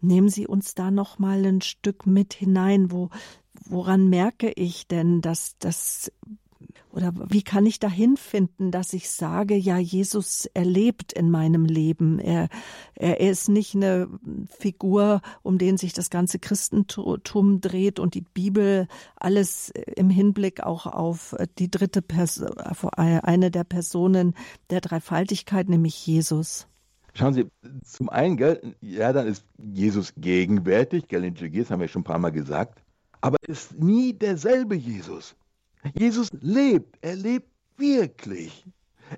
[0.00, 3.10] Nehmen Sie uns da noch mal ein Stück mit hinein, wo
[3.66, 6.10] woran merke ich denn, dass das
[6.92, 12.18] oder wie kann ich dahin finden, dass ich sage, ja, Jesus erlebt in meinem Leben.
[12.18, 12.48] Er,
[12.94, 14.08] er ist nicht eine
[14.58, 20.86] Figur, um den sich das ganze Christentum dreht und die Bibel alles im Hinblick auch
[20.86, 24.34] auf die dritte Person, eine der Personen
[24.70, 26.66] der Dreifaltigkeit, nämlich Jesus.
[27.12, 27.46] Schauen Sie,
[27.82, 32.04] zum einen, gell, ja, dann ist Jesus gegenwärtig, gell, in das haben wir schon ein
[32.04, 32.82] paar Mal gesagt
[33.20, 35.36] aber ist nie derselbe Jesus.
[35.94, 38.66] Jesus lebt, er lebt wirklich.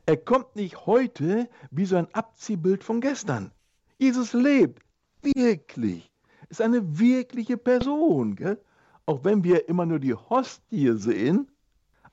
[0.07, 3.51] Er kommt nicht heute wie so ein Abziehbild von gestern.
[3.99, 4.83] Jesus lebt
[5.23, 6.11] wirklich,
[6.49, 8.37] ist eine wirkliche Person.
[8.37, 8.59] Gell?
[9.07, 11.49] Auch wenn wir immer nur die Hostie sehen,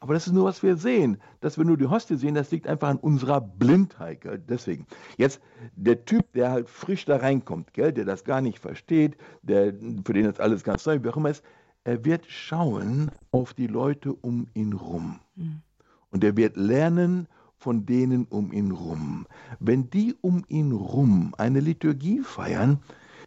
[0.02, 1.22] aber das ist nur, was wir sehen.
[1.42, 4.22] Dass wir nur die Hostie sehen, das liegt einfach an unserer Blindheit.
[4.22, 4.40] Gell?
[4.40, 4.88] Deswegen.
[5.18, 5.42] Jetzt
[5.76, 7.92] der Typ, der halt frisch da reinkommt, gell?
[7.92, 9.74] der das gar nicht versteht, der,
[10.06, 11.44] für den das alles ganz neu, wie auch immer ist,
[11.84, 15.20] er wird schauen auf die Leute um ihn rum.
[15.36, 15.62] Mhm.
[16.12, 19.28] Und er wird lernen von denen um ihn rum.
[19.60, 22.80] Wenn die um ihn rum eine Liturgie feiern,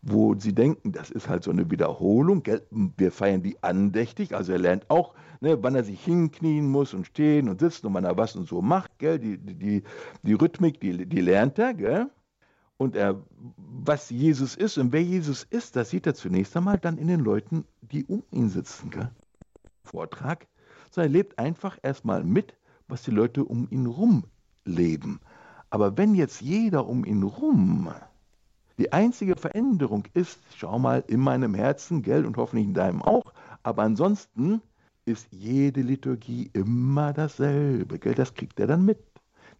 [0.03, 2.67] wo sie denken, das ist halt so eine Wiederholung, gell?
[2.71, 7.07] wir feiern die andächtig, also er lernt auch, ne, wann er sich hinknien muss und
[7.07, 9.19] stehen und sitzen und wann er was und so macht, gell?
[9.19, 9.83] Die, die,
[10.23, 12.11] die Rhythmik, die, die lernt er, gell?
[12.83, 13.23] Und er,
[13.57, 17.21] was Jesus ist und wer Jesus ist, das sieht er zunächst einmal dann in den
[17.21, 18.91] Leuten, die um ihn sitzen.
[18.91, 19.09] Gell?
[19.85, 20.49] Vortrag,
[20.91, 22.57] sondern er lebt einfach erstmal mit,
[22.89, 24.25] was die Leute um ihn rum
[24.65, 25.21] leben.
[25.71, 27.89] Aber wenn jetzt jeder um ihn rum
[28.79, 33.33] die einzige Veränderung ist, schau mal, in meinem Herzen, gell, und hoffentlich in deinem auch,
[33.63, 34.61] aber ansonsten
[35.05, 38.99] ist jede Liturgie immer dasselbe, gell, das kriegt er dann mit.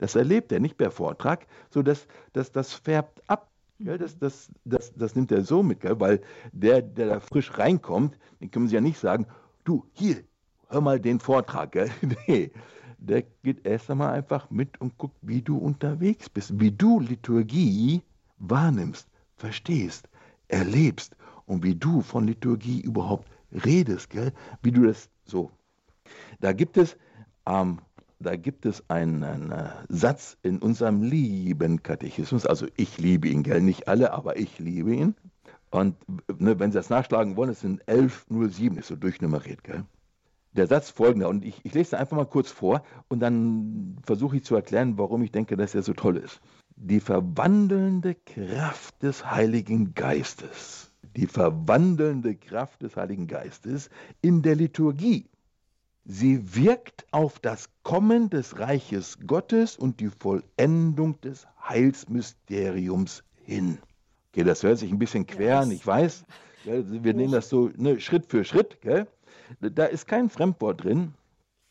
[0.03, 3.53] Das erlebt er nicht per Vortrag, so dass das, das färbt ab.
[3.79, 3.99] Gell?
[3.99, 6.01] Das, das, das, das nimmt er so mit, gell?
[6.01, 9.27] weil der, der da frisch reinkommt, den können Sie ja nicht sagen,
[9.63, 10.25] du, hier,
[10.71, 11.71] hör mal den Vortrag.
[11.71, 11.89] Gell?
[12.27, 12.51] nee,
[12.99, 18.03] der geht erst einmal einfach mit und guckt, wie du unterwegs bist, wie du Liturgie
[18.39, 20.09] wahrnimmst, verstehst,
[20.49, 21.15] erlebst
[21.47, 23.31] und wie du von Liturgie überhaupt
[23.65, 24.33] redest, gell?
[24.63, 25.53] wie du das so.
[26.41, 26.97] Da gibt es
[27.45, 27.79] am
[28.23, 33.61] da gibt es einen äh, Satz in unserem lieben Katechismus, also ich liebe ihn, gell,
[33.61, 35.15] nicht alle, aber ich liebe ihn.
[35.71, 35.97] Und
[36.39, 39.85] ne, wenn Sie das nachschlagen wollen, es sind 1107, ist so durchnummeriert, gell.
[40.53, 44.45] der Satz folgender, und ich, ich lese einfach mal kurz vor und dann versuche ich
[44.45, 46.41] zu erklären, warum ich denke, dass er so toll ist.
[46.77, 53.89] Die verwandelnde Kraft des Heiligen Geistes, die verwandelnde Kraft des Heiligen Geistes
[54.21, 55.32] in der Liturgie.
[56.05, 63.79] Sie wirkt auf das Kommen des Reiches Gottes und die Vollendung des Heilsmysteriums hin.
[64.33, 66.25] Okay, das hört sich ein bisschen quer an, ich weiß.
[66.65, 68.81] Wir nehmen das so ne, Schritt für Schritt.
[68.81, 69.07] Gell?
[69.61, 71.15] Da ist kein Fremdwort drin.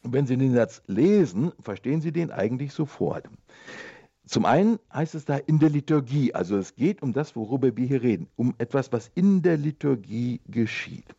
[0.03, 3.27] wenn Sie den Satz lesen, verstehen Sie den eigentlich sofort.
[4.25, 7.85] Zum einen heißt es da in der Liturgie, also es geht um das, worüber wir
[7.85, 11.15] hier reden, um etwas, was in der Liturgie geschieht.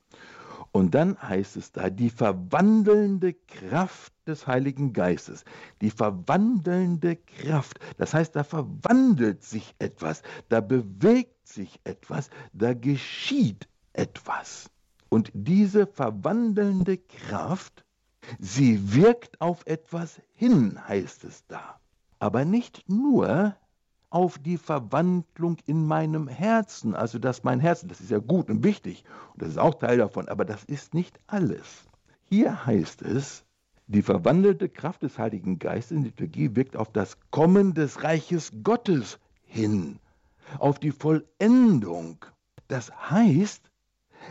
[0.72, 5.44] Und dann heißt es da, die verwandelnde Kraft des Heiligen Geistes.
[5.82, 7.78] Die verwandelnde Kraft.
[7.98, 14.70] Das heißt, da verwandelt sich etwas, da bewegt sich etwas, da geschieht etwas.
[15.10, 17.84] Und diese verwandelnde Kraft,
[18.38, 21.78] sie wirkt auf etwas hin, heißt es da.
[22.18, 23.56] Aber nicht nur
[24.12, 28.62] auf die Verwandlung in meinem Herzen, also dass mein Herz, das ist ja gut und
[28.62, 31.88] wichtig und das ist auch Teil davon, aber das ist nicht alles.
[32.24, 33.44] Hier heißt es,
[33.86, 39.18] die verwandelte Kraft des Heiligen Geistes in Liturgie wirkt auf das Kommen des Reiches Gottes
[39.44, 39.98] hin,
[40.58, 42.24] auf die Vollendung.
[42.68, 43.70] Das heißt,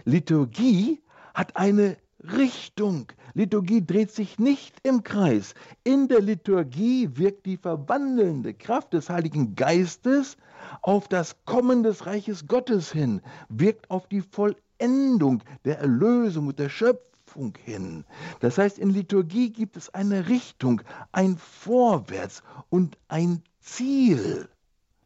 [0.05, 1.01] Liturgie
[1.33, 3.11] hat eine Richtung.
[3.33, 5.53] Liturgie dreht sich nicht im Kreis.
[5.83, 10.37] In der Liturgie wirkt die verwandelnde Kraft des Heiligen Geistes
[10.81, 16.69] auf das Kommen des Reiches Gottes hin, wirkt auf die Vollendung der Erlösung und der
[16.69, 18.05] Schöpfung hin.
[18.39, 20.81] Das heißt, in Liturgie gibt es eine Richtung,
[21.11, 24.49] ein Vorwärts und ein Ziel.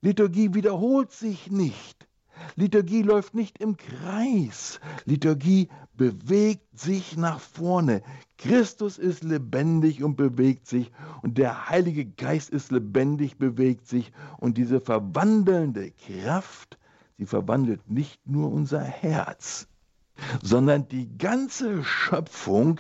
[0.01, 2.07] Liturgie wiederholt sich nicht.
[2.55, 4.79] Liturgie läuft nicht im Kreis.
[5.05, 8.01] Liturgie bewegt sich nach vorne.
[8.37, 14.57] Christus ist lebendig und bewegt sich und der Heilige Geist ist lebendig, bewegt sich und
[14.57, 16.77] diese verwandelnde Kraft,
[17.17, 19.67] sie verwandelt nicht nur unser Herz,
[20.43, 22.79] sondern die ganze Schöpfung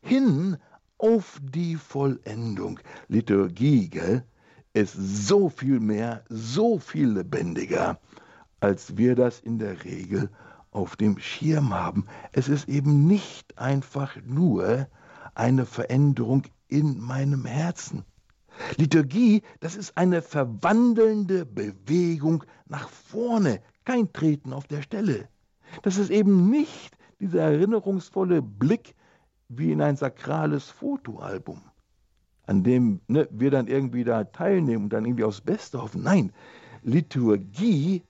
[0.00, 0.56] hin
[0.98, 2.80] auf die Vollendung.
[3.08, 4.24] Liturgie, gell,
[4.72, 8.00] ist so viel mehr, so viel lebendiger
[8.60, 10.30] als wir das in der Regel
[10.70, 12.06] auf dem Schirm haben.
[12.32, 14.88] Es ist eben nicht einfach nur
[15.34, 18.04] eine Veränderung in meinem Herzen.
[18.76, 25.28] Liturgie, das ist eine verwandelnde Bewegung nach vorne, kein Treten auf der Stelle.
[25.82, 28.94] Das ist eben nicht dieser erinnerungsvolle Blick
[29.48, 31.60] wie in ein sakrales Fotoalbum,
[32.46, 36.02] an dem ne, wir dann irgendwie da teilnehmen und dann irgendwie aufs Beste hoffen.
[36.02, 36.32] Nein,
[36.82, 38.02] Liturgie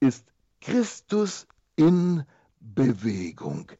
[0.00, 0.24] ist
[0.60, 2.24] Christus in
[2.60, 3.70] Bewegung.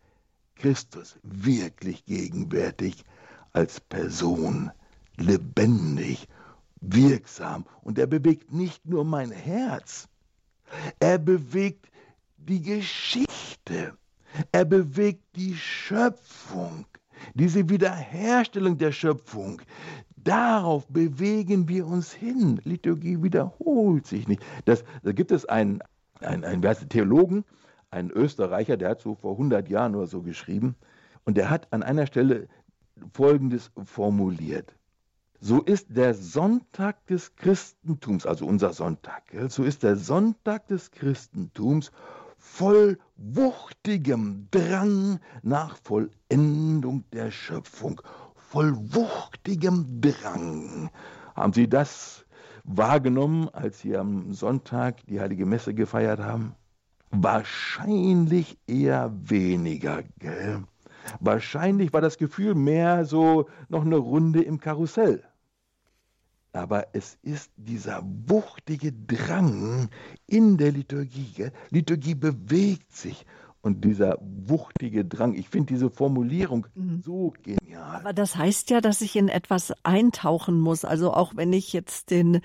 [0.55, 3.05] Christus wirklich gegenwärtig
[3.53, 4.71] als Person,
[5.17, 6.29] lebendig,
[6.81, 7.65] wirksam.
[7.83, 10.09] Und er bewegt nicht nur mein Herz,
[11.01, 11.91] er bewegt
[12.37, 13.97] die Geschichte,
[14.53, 16.87] er bewegt die Schöpfung,
[17.35, 19.63] diese Wiederherstellung der Schöpfung.
[20.17, 22.61] Darauf bewegen wir uns hin.
[22.65, 24.43] Liturgie wiederholt sich nicht.
[24.65, 25.81] Das, da gibt es einen
[26.21, 27.45] ein, ein Theologen,
[27.91, 30.77] ein Österreicher, der hat so vor 100 Jahren oder so geschrieben,
[31.25, 32.49] und der hat an einer Stelle
[33.13, 34.75] Folgendes formuliert.
[35.41, 41.93] So ist der Sonntag des Christentums, also unser Sonntag, so ist der Sonntag des Christentums
[42.39, 48.01] voll wuchtigem Drang nach Vollendung der Schöpfung.
[48.35, 50.91] Voll wuchtigem Drang.
[51.35, 52.26] Haben Sie das
[52.67, 56.55] wahrgenommen, als Sie am Sonntag die heilige Messe gefeiert haben?
[57.11, 60.65] Wahrscheinlich eher weniger, gell?
[61.21, 65.23] Wahrscheinlich war das Gefühl mehr so noch eine Runde im Karussell.
[66.53, 69.89] Aber es ist dieser wuchtige Drang
[70.27, 71.51] in der Liturgie.
[71.71, 73.27] Liturgie bewegt sich
[73.67, 75.35] und dieser wuchtige Drang.
[75.35, 77.03] Ich finde diese Formulierung mhm.
[77.05, 77.97] so genial.
[77.97, 80.85] Aber das heißt ja, dass ich in etwas eintauchen muss.
[80.85, 82.41] Also auch wenn ich jetzt den,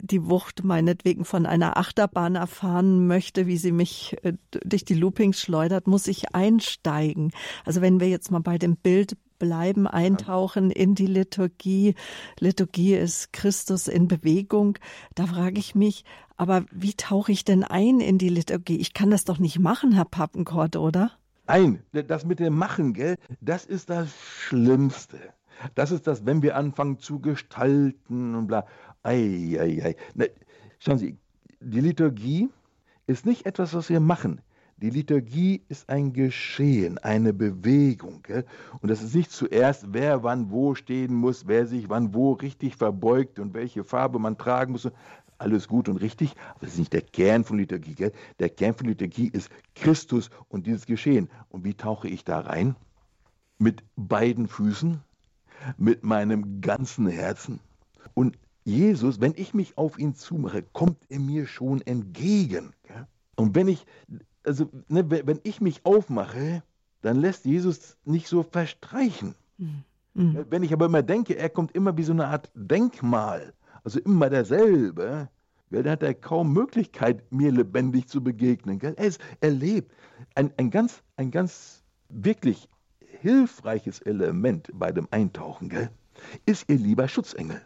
[0.00, 5.40] die Wucht meinetwegen von einer Achterbahn erfahren möchte, wie sie mich äh, durch die Loopings
[5.40, 7.32] schleudert, muss ich einsteigen.
[7.64, 11.96] Also wenn wir jetzt mal bei dem Bild bleiben, eintauchen in die Liturgie.
[12.38, 14.78] Liturgie ist Christus in Bewegung.
[15.16, 16.04] Da frage ich mich,
[16.36, 18.78] aber wie tauche ich denn ein in die Liturgie?
[18.78, 21.10] Ich kann das doch nicht machen, Herr Pappenkort, oder?
[21.48, 25.18] Nein, das mit dem Machen, gell, das ist das Schlimmste.
[25.74, 28.66] Das ist das, wenn wir anfangen zu gestalten und bla.
[29.02, 29.96] Ei, ei, ei.
[30.14, 30.30] Ne,
[30.78, 31.18] schauen Sie,
[31.60, 32.48] die Liturgie
[33.06, 34.40] ist nicht etwas, was wir machen.
[34.82, 38.22] Die Liturgie ist ein Geschehen, eine Bewegung.
[38.22, 38.46] Gell?
[38.80, 42.76] Und das ist nicht zuerst, wer wann wo stehen muss, wer sich wann wo richtig
[42.76, 44.90] verbeugt und welche Farbe man tragen muss.
[45.36, 47.94] Alles gut und richtig, aber das ist nicht der Kern von Liturgie.
[47.94, 48.12] Gell?
[48.38, 51.28] Der Kern von Liturgie ist Christus und dieses Geschehen.
[51.50, 52.74] Und wie tauche ich da rein?
[53.58, 55.02] Mit beiden Füßen,
[55.76, 57.60] mit meinem ganzen Herzen.
[58.14, 62.72] Und Jesus, wenn ich mich auf ihn zumache, kommt er mir schon entgegen.
[62.84, 63.06] Gell?
[63.36, 63.86] Und wenn ich
[64.44, 66.62] also ne, wenn ich mich aufmache,
[67.02, 69.34] dann lässt Jesus nicht so verstreichen.
[70.14, 70.46] Mhm.
[70.50, 73.52] Wenn ich aber immer denke, er kommt immer wie so eine Art Denkmal,
[73.84, 75.28] also immer derselbe,
[75.70, 78.78] ja, dann hat er kaum Möglichkeit, mir lebendig zu begegnen.
[78.78, 78.94] Gell?
[78.96, 79.92] Er, ist, er lebt.
[80.34, 82.68] Ein, ein, ganz, ein ganz wirklich
[83.20, 85.90] hilfreiches Element bei dem Eintauchen gell,
[86.44, 87.60] ist ihr lieber Schutzengel.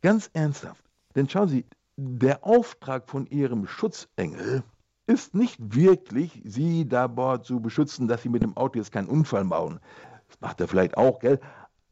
[0.00, 0.84] Ganz ernsthaft.
[1.14, 4.62] Denn schauen Sie, der Auftrag von Ihrem Schutzengel
[5.06, 9.44] ist nicht wirklich, sie dabei zu beschützen, dass sie mit dem Auto jetzt keinen Unfall
[9.44, 9.80] bauen.
[10.28, 11.40] Das macht er vielleicht auch, gell?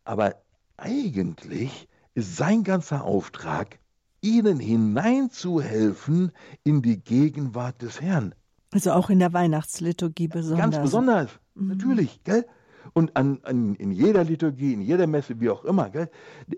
[0.04, 0.34] Aber
[0.76, 3.78] eigentlich ist sein ganzer Auftrag,
[4.22, 8.34] ihnen hineinzuhelfen in die Gegenwart des Herrn.
[8.72, 10.60] Also auch in der Weihnachtsliturgie besonders.
[10.60, 11.68] Ganz besonders, mhm.
[11.68, 12.46] natürlich, gell?
[12.92, 16.10] Und an, an, in jeder Liturgie, in jeder Messe, wie auch immer, gell?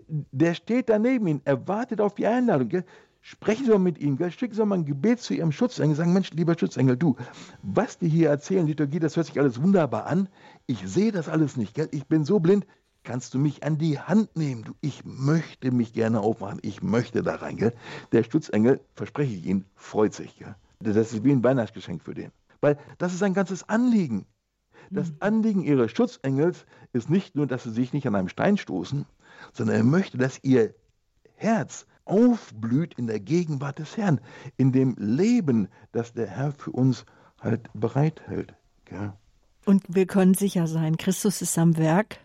[0.07, 2.85] Der steht daneben ihn, er wartet auf die Einladung, gell?
[3.25, 6.31] Sprechen Sie mal mit ihnen, schicken Sie mal ein Gebet zu Ihrem Schutzengel, sagen, Mensch,
[6.31, 7.15] lieber Schutzengel, du,
[7.61, 10.27] was die hier erzählen, Liturgie, das hört sich alles wunderbar an.
[10.65, 11.87] Ich sehe das alles nicht, gell?
[11.91, 12.67] ich bin so blind.
[13.03, 14.65] Kannst du mich an die Hand nehmen?
[14.65, 17.55] Du, ich möchte mich gerne aufmachen, ich möchte da rein.
[17.55, 17.73] Gell?
[18.11, 20.37] Der Schutzengel, verspreche ich Ihnen, freut sich.
[20.37, 20.55] Gell?
[20.81, 22.31] Das ist wie ein Weihnachtsgeschenk für den.
[22.59, 24.25] Weil das ist ein ganzes Anliegen.
[24.89, 25.17] Das mhm.
[25.21, 29.05] Anliegen Ihres Schutzengels ist nicht nur, dass Sie sich nicht an einem Stein stoßen,
[29.53, 30.75] sondern er möchte, dass Ihr
[31.35, 34.19] Herz aufblüht in der Gegenwart des Herrn,
[34.57, 37.05] in dem Leben, das der Herr für uns
[37.39, 38.53] halt bereithält.
[38.85, 39.13] Gell?
[39.65, 42.17] Und wir können sicher sein, Christus ist am Werk,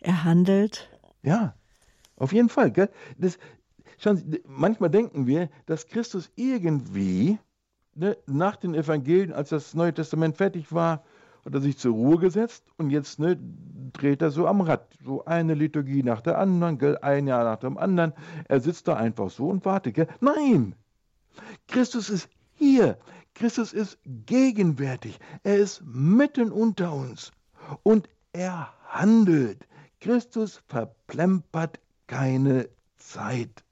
[0.00, 0.90] er handelt.
[1.22, 1.54] Ja,
[2.16, 2.70] auf jeden Fall.
[2.70, 2.90] Gell?
[3.18, 3.38] Das,
[3.98, 7.38] schauen manchmal denken wir, dass Christus irgendwie
[7.94, 11.04] ne, nach den Evangelien, als das Neue Testament fertig war,
[11.48, 13.38] hat er sich zur Ruhe gesetzt und jetzt ne,
[13.94, 14.86] dreht er so am Rad.
[15.02, 18.12] So eine Liturgie nach der anderen, gell, ein Jahr nach dem anderen.
[18.48, 19.94] Er sitzt da einfach so und wartet.
[19.94, 20.08] Gell.
[20.20, 20.74] Nein!
[21.66, 22.98] Christus ist hier.
[23.32, 25.18] Christus ist gegenwärtig.
[25.42, 27.32] Er ist mitten unter uns.
[27.82, 29.66] Und er handelt.
[30.00, 33.64] Christus verplempert keine Zeit.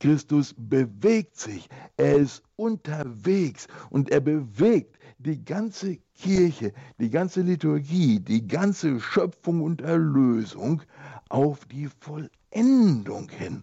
[0.00, 8.18] Christus bewegt sich, er ist unterwegs und er bewegt die ganze Kirche, die ganze Liturgie,
[8.18, 10.80] die ganze Schöpfung und Erlösung
[11.28, 13.62] auf die Vollendung hin.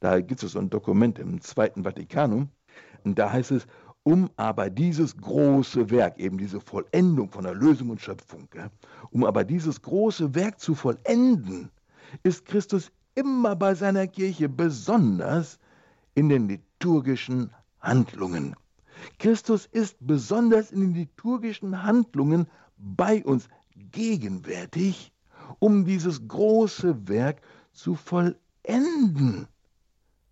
[0.00, 2.50] Da gibt es so ein Dokument im Zweiten Vatikanum
[3.04, 3.66] und da heißt es,
[4.02, 8.46] um aber dieses große Werk, eben diese Vollendung von Erlösung und Schöpfung,
[9.10, 11.70] um aber dieses große Werk zu vollenden,
[12.22, 15.58] ist Christus immer bei seiner Kirche besonders
[16.18, 18.56] in den liturgischen Handlungen.
[19.20, 25.12] Christus ist besonders in den liturgischen Handlungen bei uns gegenwärtig,
[25.60, 29.46] um dieses große Werk zu vollenden.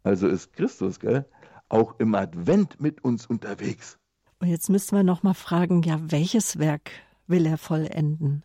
[0.02, 1.24] Also ist Christus, gell,
[1.68, 3.96] auch im Advent mit uns unterwegs.
[4.40, 6.90] Und jetzt müssen wir noch mal fragen, ja, welches Werk
[7.28, 8.42] will er vollenden?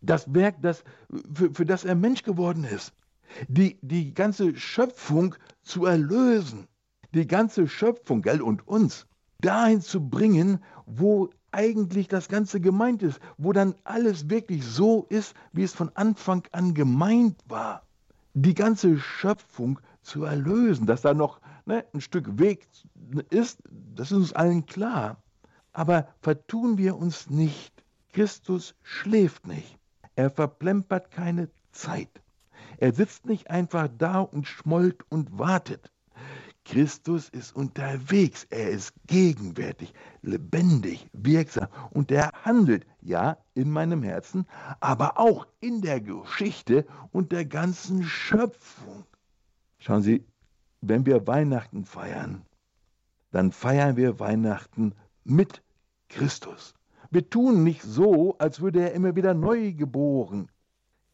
[0.00, 0.82] Das Werk, das,
[1.32, 2.92] für, für das er Mensch geworden ist.
[3.46, 6.66] Die, die ganze Schöpfung zu erlösen
[7.14, 9.06] die ganze Schöpfung, gell, und uns
[9.40, 15.34] dahin zu bringen, wo eigentlich das Ganze gemeint ist, wo dann alles wirklich so ist,
[15.52, 17.82] wie es von Anfang an gemeint war.
[18.34, 22.68] Die ganze Schöpfung zu erlösen, dass da noch ne, ein Stück Weg
[23.30, 23.58] ist,
[23.94, 25.22] das ist uns allen klar.
[25.72, 27.84] Aber vertun wir uns nicht.
[28.12, 29.78] Christus schläft nicht.
[30.16, 32.22] Er verplempert keine Zeit.
[32.78, 35.90] Er sitzt nicht einfach da und schmollt und wartet.
[36.64, 39.92] Christus ist unterwegs, er ist gegenwärtig,
[40.22, 44.46] lebendig, wirksam und er handelt, ja, in meinem Herzen,
[44.80, 49.04] aber auch in der Geschichte und der ganzen Schöpfung.
[49.78, 50.24] Schauen Sie,
[50.80, 52.42] wenn wir Weihnachten feiern,
[53.30, 54.94] dann feiern wir Weihnachten
[55.24, 55.62] mit
[56.08, 56.74] Christus.
[57.10, 60.48] Wir tun nicht so, als würde er immer wieder neu geboren.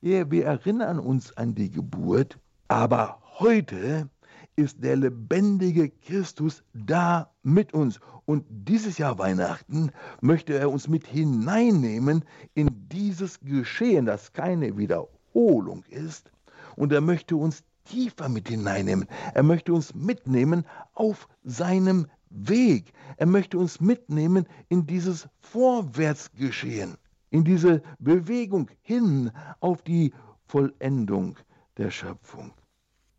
[0.01, 2.39] Ja, wir erinnern uns an die Geburt,
[2.69, 4.09] aber heute
[4.57, 8.01] ist der lebendige Christus da mit uns.
[8.25, 9.91] Und dieses Jahr Weihnachten
[10.21, 16.33] möchte er uns mit hineinnehmen in dieses Geschehen, das keine Wiederholung ist.
[16.75, 19.07] Und er möchte uns tiefer mit hineinnehmen.
[19.35, 22.93] Er möchte uns mitnehmen auf seinem Weg.
[23.17, 26.97] Er möchte uns mitnehmen in dieses Vorwärtsgeschehen,
[27.31, 29.31] in diese Bewegung hin
[29.61, 30.13] auf die
[30.47, 31.37] Vollendung
[31.77, 32.53] der Schöpfung.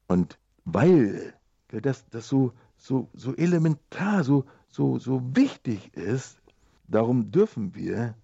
[0.07, 0.37] Und
[0.67, 1.33] weil
[1.69, 6.41] das, das so, so, so elementar, so, so, so wichtig ist,
[6.87, 8.15] darum dürfen wir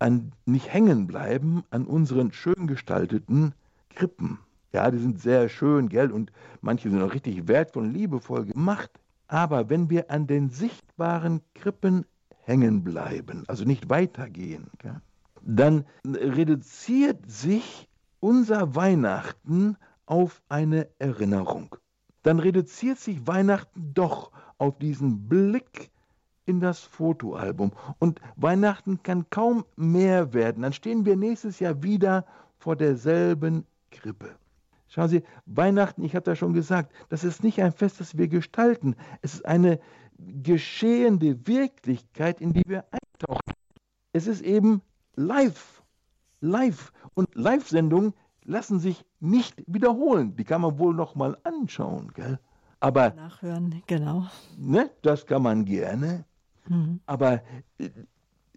[0.00, 3.54] an, nicht hängen bleiben an unseren schön gestalteten
[3.90, 4.40] Krippen.
[4.72, 8.90] Ja, die sind sehr schön, gell, und manche sind auch richtig wertvoll und liebevoll gemacht.
[9.28, 12.04] Aber wenn wir an den sichtbaren Krippen
[12.42, 15.00] hängen bleiben, also nicht weitergehen, gell,
[15.42, 19.76] dann reduziert sich unser Weihnachten
[20.06, 21.76] auf eine Erinnerung.
[22.22, 25.90] Dann reduziert sich Weihnachten doch auf diesen Blick
[26.46, 27.72] in das Fotoalbum.
[27.98, 30.62] Und Weihnachten kann kaum mehr werden.
[30.62, 32.24] Dann stehen wir nächstes Jahr wieder
[32.56, 34.36] vor derselben Krippe.
[34.88, 38.28] Schauen Sie, Weihnachten, ich habe da schon gesagt, das ist nicht ein Fest, das wir
[38.28, 38.94] gestalten.
[39.20, 39.80] Es ist eine
[40.18, 43.54] geschehende Wirklichkeit, in die wir eintauchen.
[44.12, 44.82] Es ist eben
[45.14, 45.82] live.
[46.40, 46.92] Live.
[47.14, 50.36] Und Live-Sendungen lassen sich nicht wiederholen.
[50.36, 52.38] Die kann man wohl noch mal anschauen, gell?
[52.80, 54.26] Aber nachhören, genau.
[54.58, 56.24] Ne, das kann man gerne.
[56.68, 57.00] Mhm.
[57.06, 57.42] Aber
[57.78, 57.90] äh,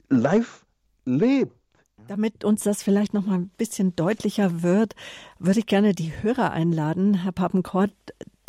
[0.09, 0.65] live
[1.05, 1.55] lebt.
[2.07, 4.95] Damit uns das vielleicht noch mal ein bisschen deutlicher wird,
[5.37, 7.91] würde ich gerne die Hörer einladen, Herr Pappenkort,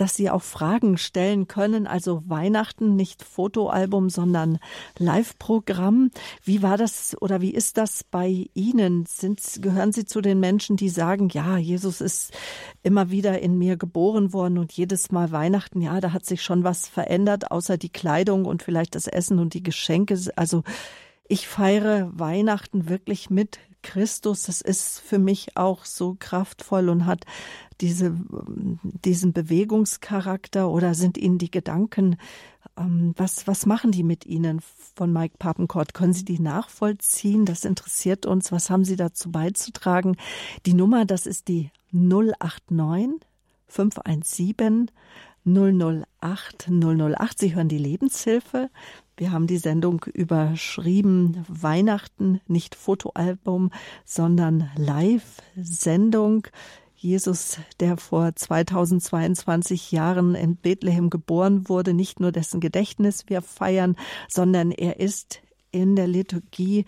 [0.00, 1.86] dass Sie auch Fragen stellen können.
[1.86, 4.58] Also Weihnachten, nicht Fotoalbum, sondern
[4.98, 6.10] Live-Programm.
[6.42, 9.04] Wie war das oder wie ist das bei Ihnen?
[9.06, 12.32] Sind, gehören Sie zu den Menschen, die sagen, ja, Jesus ist
[12.82, 16.64] immer wieder in mir geboren worden und jedes Mal Weihnachten, ja, da hat sich schon
[16.64, 20.18] was verändert, außer die Kleidung und vielleicht das Essen und die Geschenke.
[20.36, 20.62] Also
[21.28, 24.42] ich feiere Weihnachten wirklich mit Christus.
[24.42, 27.24] Das ist für mich auch so kraftvoll und hat
[27.80, 28.14] diese,
[28.82, 32.16] diesen Bewegungscharakter oder sind Ihnen die Gedanken,
[32.76, 34.60] ähm, was, was machen die mit Ihnen
[34.94, 35.94] von Mike Papenkort?
[35.94, 37.44] Können Sie die nachvollziehen?
[37.46, 38.52] Das interessiert uns.
[38.52, 40.16] Was haben Sie dazu beizutragen?
[40.66, 43.20] Die Nummer, das ist die 089
[43.66, 44.90] 517
[45.44, 47.38] 008 008.
[47.38, 48.70] Sie hören die Lebenshilfe.
[49.16, 53.70] Wir haben die Sendung überschrieben Weihnachten, nicht Fotoalbum,
[54.04, 56.46] sondern Live-Sendung.
[56.96, 63.96] Jesus, der vor 2022 Jahren in Bethlehem geboren wurde, nicht nur dessen Gedächtnis wir feiern,
[64.28, 66.84] sondern er ist in der Liturgie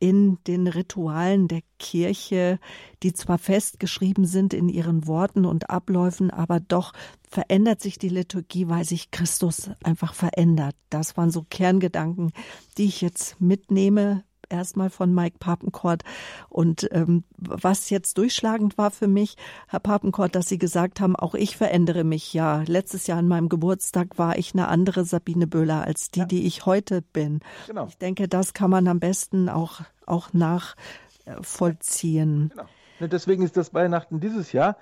[0.00, 2.58] in den Ritualen der Kirche,
[3.02, 6.92] die zwar festgeschrieben sind in ihren Worten und Abläufen, aber doch
[7.28, 10.76] verändert sich die Liturgie, weil sich Christus einfach verändert.
[10.90, 12.32] Das waren so Kerngedanken,
[12.76, 16.02] die ich jetzt mitnehme erstmal von Mike Papenkort.
[16.48, 19.36] Und ähm, was jetzt durchschlagend war für mich,
[19.68, 22.34] Herr Papenkort, dass Sie gesagt haben, auch ich verändere mich.
[22.34, 26.26] Ja, letztes Jahr an meinem Geburtstag war ich eine andere Sabine Böhler als die, ja.
[26.26, 27.40] die ich heute bin.
[27.66, 27.86] Genau.
[27.86, 32.52] Ich denke, das kann man am besten auch, auch nachvollziehen.
[32.54, 32.68] Genau.
[33.00, 34.76] Deswegen ist das Weihnachten dieses Jahr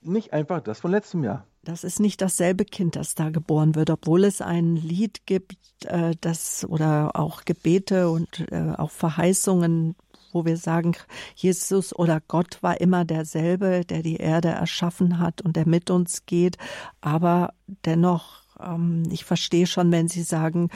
[0.00, 1.46] nicht einfach das von letztem Jahr.
[1.64, 5.56] Das ist nicht dasselbe Kind, das da geboren wird, obwohl es ein Lied gibt,
[5.86, 9.94] äh, das oder auch Gebete und äh, auch Verheißungen,
[10.32, 10.96] wo wir sagen,
[11.36, 16.26] Jesus oder Gott war immer derselbe, der die Erde erschaffen hat und der mit uns
[16.26, 16.56] geht.
[17.00, 17.54] Aber
[17.84, 20.68] dennoch, ähm, ich verstehe schon, wenn Sie sagen,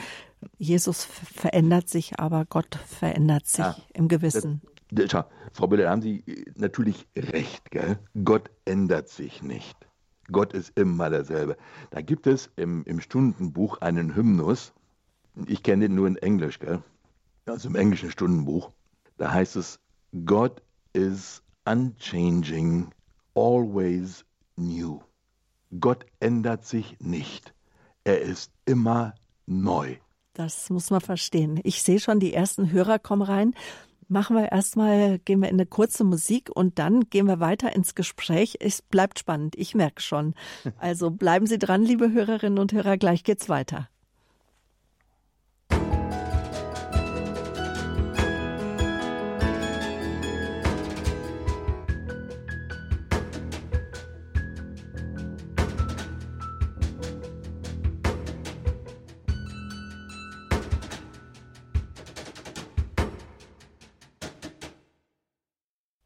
[0.57, 4.61] Jesus verändert sich, aber Gott verändert sich ja, im Gewissen.
[4.89, 6.23] Das, das, Frau Böller, haben Sie
[6.55, 7.71] natürlich recht.
[7.71, 7.99] Gell?
[8.23, 9.86] Gott ändert sich nicht.
[10.31, 11.57] Gott ist immer derselbe.
[11.91, 14.73] Da gibt es im, im Stundenbuch einen Hymnus.
[15.45, 16.81] Ich kenne den nur in Englisch, gell?
[17.45, 18.71] Also im englischen Stundenbuch.
[19.17, 19.79] Da heißt es,
[20.25, 20.61] God
[20.93, 22.89] is unchanging,
[23.35, 24.25] always
[24.55, 24.99] new.
[25.79, 27.53] Gott ändert sich nicht.
[28.03, 29.15] Er ist immer
[29.45, 29.97] neu.
[30.33, 31.59] Das muss man verstehen.
[31.63, 33.53] Ich sehe schon, die ersten Hörer kommen rein
[34.07, 37.95] machen wir erstmal, gehen wir in eine kurze Musik und dann gehen wir weiter ins
[37.95, 38.57] Gespräch.
[38.59, 40.33] Es bleibt spannend, ich merke schon.
[40.79, 43.89] Also bleiben Sie dran, liebe Hörerinnen und Hörer, gleich geht's weiter.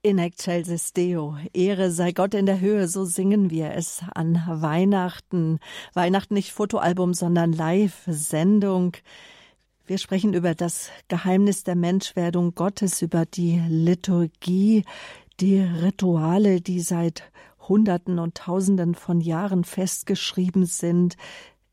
[0.04, 5.60] In excelsis Deo, Ehre sei Gott in der Höhe, so singen wir es an Weihnachten.
[5.94, 8.98] Weihnachten nicht Fotoalbum, sondern Live-Sendung.
[9.86, 14.86] Wir sprechen über das Geheimnis der Menschwerdung Gottes, über die Liturgie,
[15.40, 17.32] die Rituale, die seit
[17.68, 21.16] Hunderten und Tausenden von Jahren festgeschrieben sind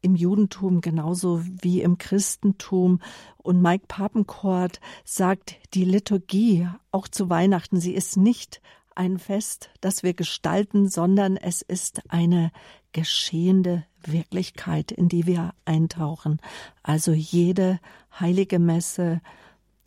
[0.00, 3.00] im Judentum genauso wie im Christentum.
[3.36, 8.60] Und Mike Papenkort sagt, die Liturgie auch zu Weihnachten, sie ist nicht
[8.94, 12.50] ein Fest, das wir gestalten, sondern es ist eine
[12.92, 16.40] geschehende Wirklichkeit, in die wir eintauchen.
[16.82, 17.78] Also jede
[18.18, 19.20] heilige Messe,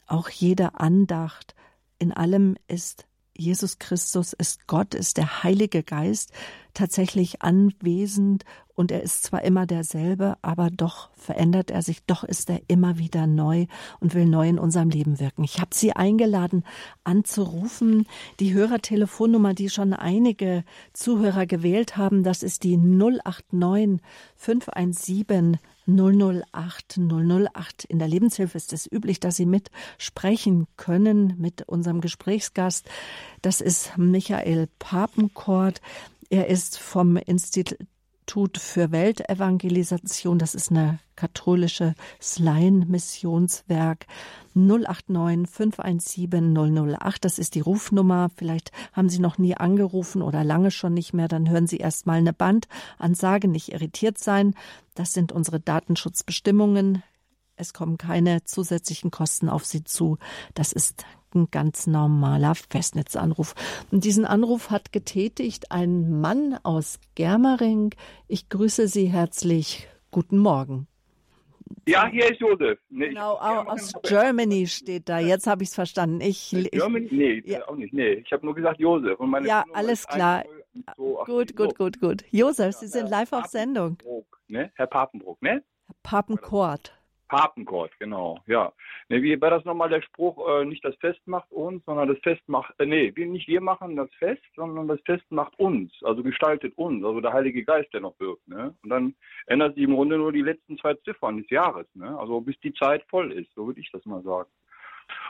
[0.08, 1.56] auch jede Andacht,
[2.00, 3.06] in allem ist
[3.42, 6.32] Jesus Christus, ist Gott, ist der Heilige Geist
[6.74, 12.50] tatsächlich anwesend und er ist zwar immer derselbe, aber doch verändert er sich, doch ist
[12.50, 13.66] er immer wieder neu
[14.00, 15.44] und will neu in unserem Leben wirken.
[15.44, 16.64] Ich habe Sie eingeladen,
[17.04, 18.08] anzurufen.
[18.40, 20.64] Die Hörertelefonnummer, die schon einige
[20.94, 24.02] Zuhörer gewählt haben, das ist die 089
[24.36, 25.58] 517
[25.96, 27.86] 008 008.
[27.86, 32.90] In der Lebenshilfe ist es üblich, dass Sie mitsprechen können mit unserem Gesprächsgast.
[33.42, 35.82] Das ist Michael Papenkort.
[36.30, 37.78] Er ist vom Institut
[38.58, 40.40] für Weltevangelisation.
[40.40, 41.96] Das ist eine katholische
[42.38, 44.06] Laien-Missionswerk.
[44.54, 47.26] 089 517 008.
[47.26, 48.30] Das ist die Rufnummer.
[48.36, 51.28] Vielleicht haben Sie noch nie angerufen oder lange schon nicht mehr.
[51.28, 53.48] Dann hören Sie erst mal eine Bandansage.
[53.48, 54.56] Nicht irritiert sein.
[54.96, 57.04] Das sind unsere Datenschutzbestimmungen.
[57.56, 60.18] Es kommen keine zusätzlichen Kosten auf Sie zu.
[60.54, 61.06] Das ist
[61.36, 63.56] ein ganz normaler Festnetzanruf.
[63.92, 67.94] Und diesen Anruf hat getätigt ein Mann aus Germering.
[68.28, 69.88] Ich grüße Sie herzlich.
[70.12, 70.88] Guten Morgen.
[71.88, 72.78] Ja, hier ist Josef.
[72.90, 75.20] Nee, genau, aus Germany steht da.
[75.20, 76.22] Jetzt habe ich es verstanden.
[76.22, 77.08] Ich, ich, Germany?
[77.12, 77.68] Nee, ja.
[77.68, 77.94] auch nicht.
[77.94, 79.20] Nee, ich habe nur gesagt Josef.
[79.20, 80.44] Und meine ja, alles klar.
[80.96, 82.24] Gut, gut, gut, gut.
[82.32, 83.98] Josef, Sie sind live auf Sendung.
[84.48, 84.72] Ne?
[84.76, 85.64] Herr Papenbrook, ne?
[85.88, 86.94] Herr Papenkort.
[87.32, 88.74] Papenkort, genau, ja.
[89.08, 92.20] Ne, wie war das nochmal der Spruch, äh, nicht das Fest macht uns, sondern das
[92.20, 96.24] Fest macht, äh, nee, nicht wir machen das Fest, sondern das Fest macht uns, also
[96.24, 98.76] gestaltet uns, also der Heilige Geist, der noch wirkt, ne?
[98.84, 99.16] Und dann
[99.48, 102.20] ändert sich im Grunde nur die letzten zwei Ziffern des Jahres, ne?
[102.20, 104.50] Also bis die Zeit voll ist, so würde ich das mal sagen.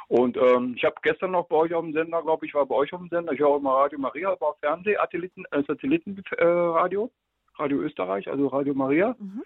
[0.07, 2.75] Und ähm, ich habe gestern noch bei euch auf dem Sender, glaube ich, war bei
[2.75, 7.05] euch auf dem Sender, ich höre immer Radio Maria, aber auch Fernseh, Satelliten, äh, Satellitenradio,
[7.05, 9.15] äh, Radio Österreich, also Radio Maria.
[9.19, 9.43] Mhm.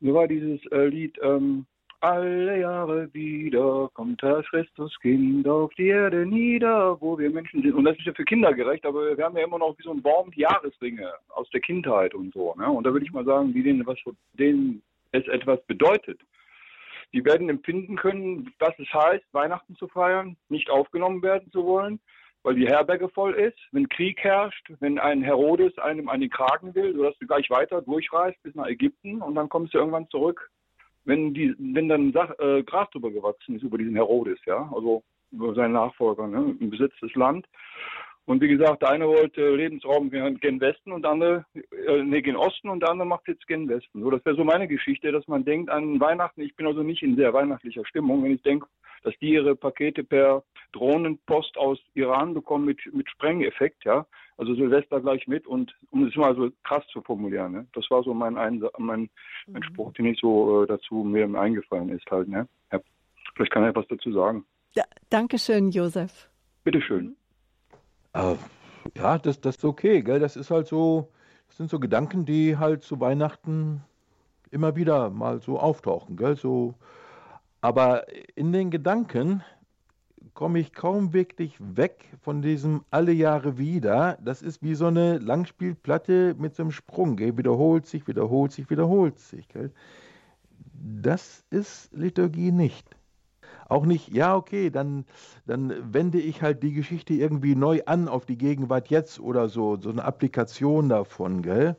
[0.00, 1.66] Da war dieses äh, Lied, ähm,
[2.00, 7.74] alle Jahre wieder kommt das Christuskind auf die Erde nieder, wo wir Menschen sind.
[7.74, 9.90] Und das ist ja für Kinder gerecht, aber wir haben ja immer noch wie so
[9.90, 12.54] ein Baum die Jahresringe aus der Kindheit und so.
[12.56, 12.70] Ne?
[12.70, 13.98] Und da würde ich mal sagen, wie denen, was,
[14.34, 14.82] denen
[15.12, 16.20] es etwas bedeutet.
[17.12, 21.98] Die werden empfinden können, was es heißt, Weihnachten zu feiern, nicht aufgenommen werden zu wollen,
[22.44, 26.74] weil die Herberge voll ist, wenn Krieg herrscht, wenn ein Herodes einem an den Kragen
[26.74, 30.48] will, sodass du gleich weiter durchreist bis nach Ägypten und dann kommst du irgendwann zurück
[31.08, 35.02] wenn die, wenn dann Sach, äh, Gras drüber gewachsen ist über diesen Herodes, ja, also
[35.32, 37.46] über seinen Nachfolger, ne, im Besitz des Land.
[38.26, 42.36] Und wie gesagt, der eine wollte Lebensraum gen Westen und der andere, äh, nee, gen
[42.36, 44.02] Osten und der andere macht jetzt gen Westen.
[44.02, 46.42] So, das wäre so meine Geschichte, dass man denkt an Weihnachten.
[46.42, 48.66] Ich bin also nicht in sehr weihnachtlicher Stimmung, wenn ich denke,
[49.02, 50.42] dass die ihre Pakete per
[50.72, 54.06] Drohnenpost aus Iran bekommen mit, mit Sprengeffekt, ja.
[54.36, 57.66] Also Silvester gleich mit und um es mal so krass zu formulieren, ne?
[57.74, 59.10] Das war so mein, Ein mein,
[59.46, 59.62] mein mhm.
[59.62, 62.46] Spruch, den ich so äh, dazu mir eingefallen ist halt, ne?
[62.70, 62.80] Ja.
[63.34, 64.44] Vielleicht kann er etwas dazu sagen.
[64.74, 66.28] Ja, Dankeschön, Josef.
[66.64, 67.16] Bitteschön.
[68.12, 68.34] Äh,
[68.96, 70.20] ja, das, das ist okay, gell?
[70.20, 71.08] Das ist halt so,
[71.48, 73.82] das sind so Gedanken, die halt zu Weihnachten
[74.50, 76.36] immer wieder mal so auftauchen, gell?
[76.36, 76.74] So,
[77.60, 78.06] aber
[78.36, 79.42] in den Gedanken
[80.34, 84.18] komme ich kaum wirklich weg von diesem alle Jahre wieder.
[84.22, 87.16] Das ist wie so eine Langspielplatte mit so einem Sprung.
[87.16, 87.36] Gell?
[87.36, 89.48] Wiederholt sich, wiederholt sich, wiederholt sich.
[89.48, 89.72] Gell?
[90.72, 92.88] Das ist Liturgie nicht.
[93.68, 95.04] Auch nicht, ja, okay, dann,
[95.44, 99.76] dann wende ich halt die Geschichte irgendwie neu an auf die Gegenwart jetzt oder so,
[99.76, 101.76] so eine Applikation davon, gell?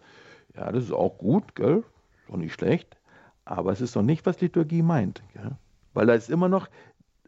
[0.55, 1.83] Ja, das ist auch gut, gell?
[2.27, 2.97] Ist nicht schlecht.
[3.45, 5.57] Aber es ist noch nicht, was Liturgie meint, gell?
[5.93, 6.67] Weil da ist immer noch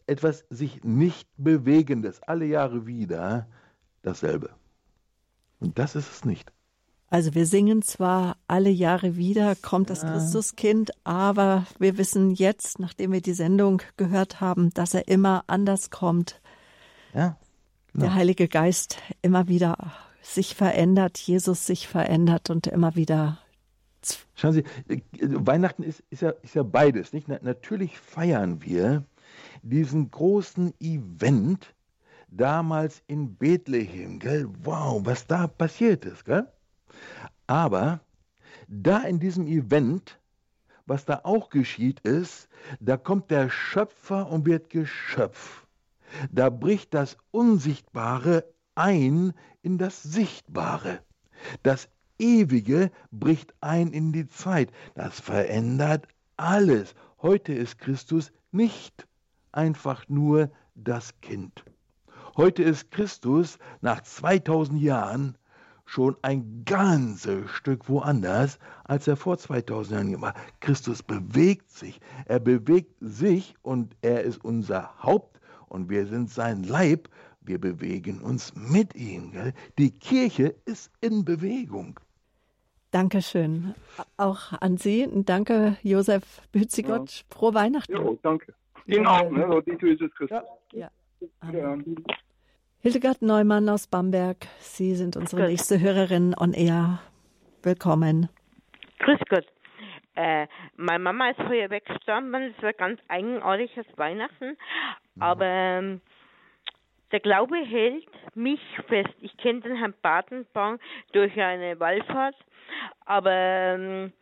[0.07, 3.47] etwas sich nicht Bewegendes, alle Jahre wieder
[4.01, 4.49] dasselbe.
[5.59, 6.51] Und das ist es nicht.
[7.09, 10.13] Also wir singen zwar alle Jahre wieder, kommt das ja.
[10.13, 15.89] Christuskind, aber wir wissen jetzt, nachdem wir die Sendung gehört haben, dass er immer anders
[15.89, 16.41] kommt.
[17.13, 17.37] Ja.
[17.91, 18.05] Genau.
[18.05, 19.91] Der Heilige Geist immer wieder
[20.21, 23.39] sich verändert, Jesus sich verändert und immer wieder.
[24.35, 27.13] Schauen Sie, äh, Weihnachten ist, ist, ja, ist ja beides.
[27.13, 27.27] Nicht?
[27.27, 29.05] natürlich feiern wir
[29.61, 31.73] diesen großen Event
[32.27, 34.47] damals in Bethlehem, gell?
[34.63, 36.47] Wow, was da passiert ist, gell?
[37.47, 37.99] Aber
[38.67, 40.19] da in diesem Event,
[40.85, 42.47] was da auch geschieht ist,
[42.79, 45.67] da kommt der Schöpfer und wird Geschöpf.
[46.31, 48.45] Da bricht das Unsichtbare
[48.75, 50.99] ein in das Sichtbare.
[51.63, 51.89] Das
[52.21, 54.71] Ewige bricht ein in die Zeit.
[54.93, 56.07] Das verändert
[56.37, 56.93] alles.
[57.21, 59.07] Heute ist Christus nicht
[59.51, 61.65] einfach nur das Kind.
[62.37, 65.35] Heute ist Christus nach 2000 Jahren
[65.85, 70.33] schon ein ganzes Stück woanders, als er vor 2000 Jahren war.
[70.59, 71.99] Christus bewegt sich.
[72.25, 77.09] Er bewegt sich und er ist unser Haupt und wir sind sein Leib.
[77.41, 79.31] Wir bewegen uns mit ihm.
[79.31, 79.53] Gell?
[79.79, 81.99] Die Kirche ist in Bewegung.
[82.91, 83.73] Dankeschön.
[84.17, 85.07] Auch an Sie.
[85.25, 87.09] Danke, Josef Bützigott.
[87.09, 87.35] Ja.
[87.35, 87.93] Frohe Weihnachten.
[87.93, 88.53] Jo, danke.
[88.85, 89.29] Ihnen auch.
[89.29, 89.63] Ne?
[89.65, 90.41] Die Jesus Christus.
[90.73, 90.89] Ja.
[91.51, 91.77] ja.
[92.81, 96.99] Hildegard Neumann aus Bamberg, Sie sind unsere nächste Hörerin on Air.
[97.61, 98.27] Willkommen.
[98.99, 99.45] Grüß Gott.
[100.15, 104.57] Äh, meine Mama ist vorher weggestorben, es war ganz eigenartiges Weihnachten,
[105.15, 105.21] mhm.
[105.21, 106.01] aber ähm,
[107.11, 109.13] der Glaube hält mich fest.
[109.19, 110.79] Ich kenne den Herrn Badenbang
[111.11, 112.35] durch eine Wallfahrt,
[113.05, 114.13] aber ähm,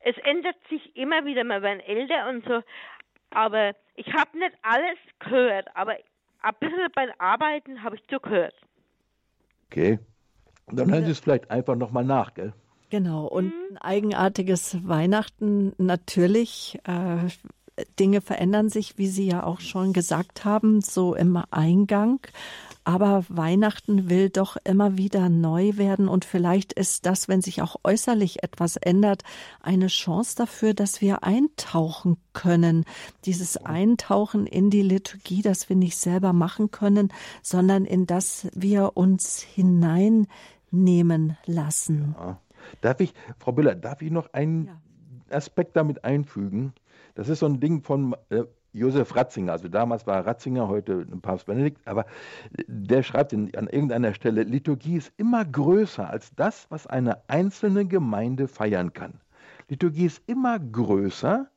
[0.00, 2.62] es ändert sich immer wieder, man wird älter und so,
[3.30, 5.96] aber ich habe nicht alles gehört, aber
[6.42, 8.54] ein bisschen beim Arbeiten habe ich zugehört.
[9.70, 9.98] Okay.
[10.70, 12.52] Dann hören Sie es vielleicht einfach nochmal nach, gell?
[12.90, 13.52] Genau, und mhm.
[13.70, 16.78] ein eigenartiges Weihnachten natürlich.
[16.84, 17.28] Äh,
[17.98, 22.20] Dinge verändern sich, wie Sie ja auch schon gesagt haben, so im Eingang.
[22.84, 27.76] Aber Weihnachten will doch immer wieder neu werden und vielleicht ist das, wenn sich auch
[27.84, 29.22] äußerlich etwas ändert,
[29.60, 32.84] eine Chance dafür, dass wir eintauchen können.
[33.24, 38.96] Dieses Eintauchen in die Liturgie, das wir nicht selber machen können, sondern in das wir
[38.96, 42.16] uns hineinnehmen lassen.
[42.18, 42.40] Ja.
[42.80, 45.36] Darf ich, Frau Büller, darf ich noch einen ja.
[45.36, 46.72] Aspekt damit einfügen?
[47.14, 51.46] Das ist so ein Ding von äh, Josef Ratzinger, also damals war Ratzinger, heute Papst
[51.46, 52.06] Benedikt, aber
[52.66, 57.84] der schreibt in, an irgendeiner Stelle, Liturgie ist immer größer als das, was eine einzelne
[57.84, 59.20] Gemeinde feiern kann.
[59.68, 61.50] Liturgie ist immer größer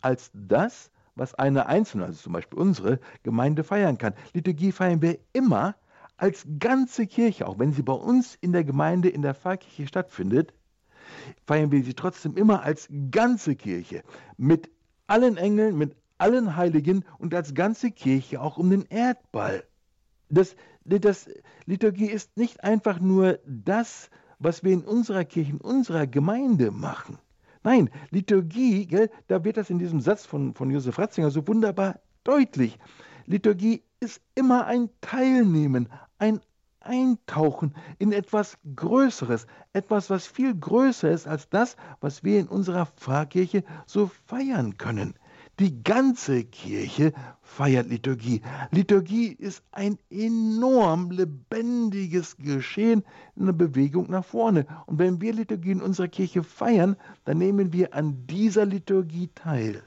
[0.00, 4.14] als das, was eine einzelne, also zum Beispiel unsere Gemeinde feiern kann.
[4.32, 5.74] Liturgie feiern wir immer
[6.16, 10.54] als ganze Kirche, auch wenn sie bei uns in der Gemeinde, in der Pfarrkirche stattfindet,
[11.46, 14.02] feiern wir sie trotzdem immer als ganze Kirche
[14.38, 14.70] mit
[15.06, 19.64] allen Engeln, mit allen Heiligen und als ganze Kirche auch um den Erdball.
[20.28, 21.28] Das, das
[21.66, 27.18] Liturgie ist nicht einfach nur das, was wir in unserer Kirche, in unserer Gemeinde machen.
[27.64, 32.00] Nein, Liturgie, gell, da wird das in diesem Satz von, von Josef Ratzinger so wunderbar
[32.24, 32.78] deutlich.
[33.26, 35.88] Liturgie ist immer ein Teilnehmen,
[36.18, 36.40] ein
[36.84, 42.86] Eintauchen in etwas Größeres, etwas, was viel größer ist als das, was wir in unserer
[42.86, 45.14] Pfarrkirche so feiern können.
[45.58, 47.12] Die ganze Kirche
[47.42, 48.40] feiert Liturgie.
[48.70, 53.04] Liturgie ist ein enorm lebendiges Geschehen,
[53.38, 54.66] eine Bewegung nach vorne.
[54.86, 59.82] Und wenn wir Liturgie in unserer Kirche feiern, dann nehmen wir an dieser Liturgie teil.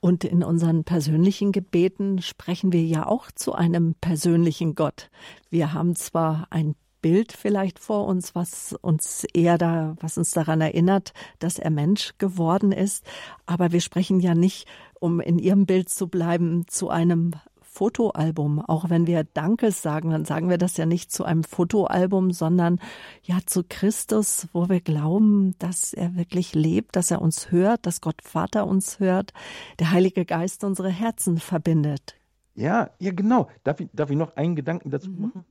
[0.00, 5.10] Und in unseren persönlichen Gebeten sprechen wir ja auch zu einem persönlichen Gott.
[5.50, 10.60] Wir haben zwar ein Bild vielleicht vor uns, was uns eher da, was uns daran
[10.60, 13.04] erinnert, dass er Mensch geworden ist.
[13.46, 14.66] Aber wir sprechen ja nicht,
[14.98, 17.32] um in Ihrem Bild zu bleiben, zu einem
[17.76, 18.60] Fotoalbum.
[18.60, 22.80] Auch wenn wir Dankes sagen, dann sagen wir das ja nicht zu einem Fotoalbum, sondern
[23.22, 28.00] ja zu Christus, wo wir glauben, dass er wirklich lebt, dass er uns hört, dass
[28.00, 29.32] Gott Vater uns hört,
[29.78, 32.16] der Heilige Geist unsere Herzen verbindet.
[32.54, 33.48] Ja, ja, genau.
[33.64, 35.20] Darf ich, darf ich noch einen Gedanken dazu mhm.
[35.20, 35.44] machen?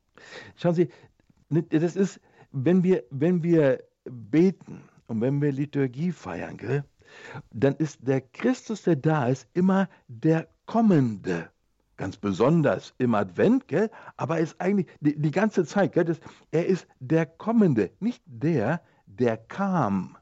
[0.56, 0.90] Schauen Sie,
[1.50, 2.20] Ne, das ist,
[2.52, 6.84] wenn wir, wenn wir beten und wenn wir Liturgie feiern, gell,
[7.52, 11.50] dann ist der Christus, der da ist, immer der Kommende.
[11.98, 16.20] Ganz besonders im Advent, gell, aber ist eigentlich die, die ganze Zeit, gell, das,
[16.52, 20.18] er ist der Kommende, nicht der, der kam,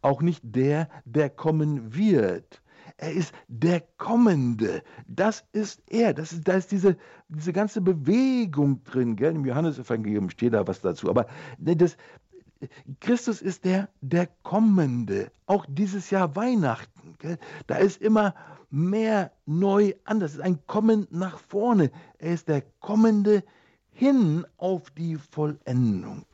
[0.00, 2.62] auch nicht der, der kommen wird.
[2.96, 4.82] Er ist der Kommende.
[5.06, 6.14] Das ist er.
[6.14, 6.96] Das ist, da ist diese,
[7.28, 9.16] diese ganze Bewegung drin.
[9.16, 9.34] Gell?
[9.34, 11.10] Im Johannesevangelium steht da was dazu.
[11.10, 11.26] Aber
[11.58, 11.96] das,
[13.00, 15.32] Christus ist der, der Kommende.
[15.46, 17.14] Auch dieses Jahr Weihnachten.
[17.18, 17.38] Gell?
[17.66, 18.34] Da ist immer
[18.72, 20.18] mehr neu an.
[20.18, 21.90] Das ist ein Kommen nach vorne.
[22.18, 23.44] Er ist der Kommende
[23.90, 26.24] hin auf die Vollendung.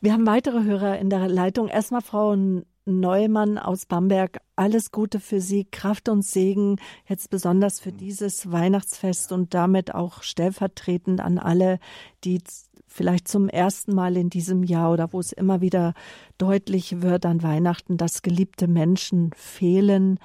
[0.00, 1.68] Wir haben weitere Hörer in der Leitung.
[1.68, 2.36] Erstmal Frau
[2.84, 4.38] Neumann aus Bamberg.
[4.56, 6.76] Alles Gute für Sie, Kraft und Segen,
[7.06, 11.78] jetzt besonders für dieses Weihnachtsfest und damit auch stellvertretend an alle,
[12.24, 12.40] die
[12.86, 15.94] vielleicht zum ersten Mal in diesem Jahr oder wo es immer wieder
[16.38, 20.18] deutlich wird an Weihnachten, dass geliebte Menschen fehlen,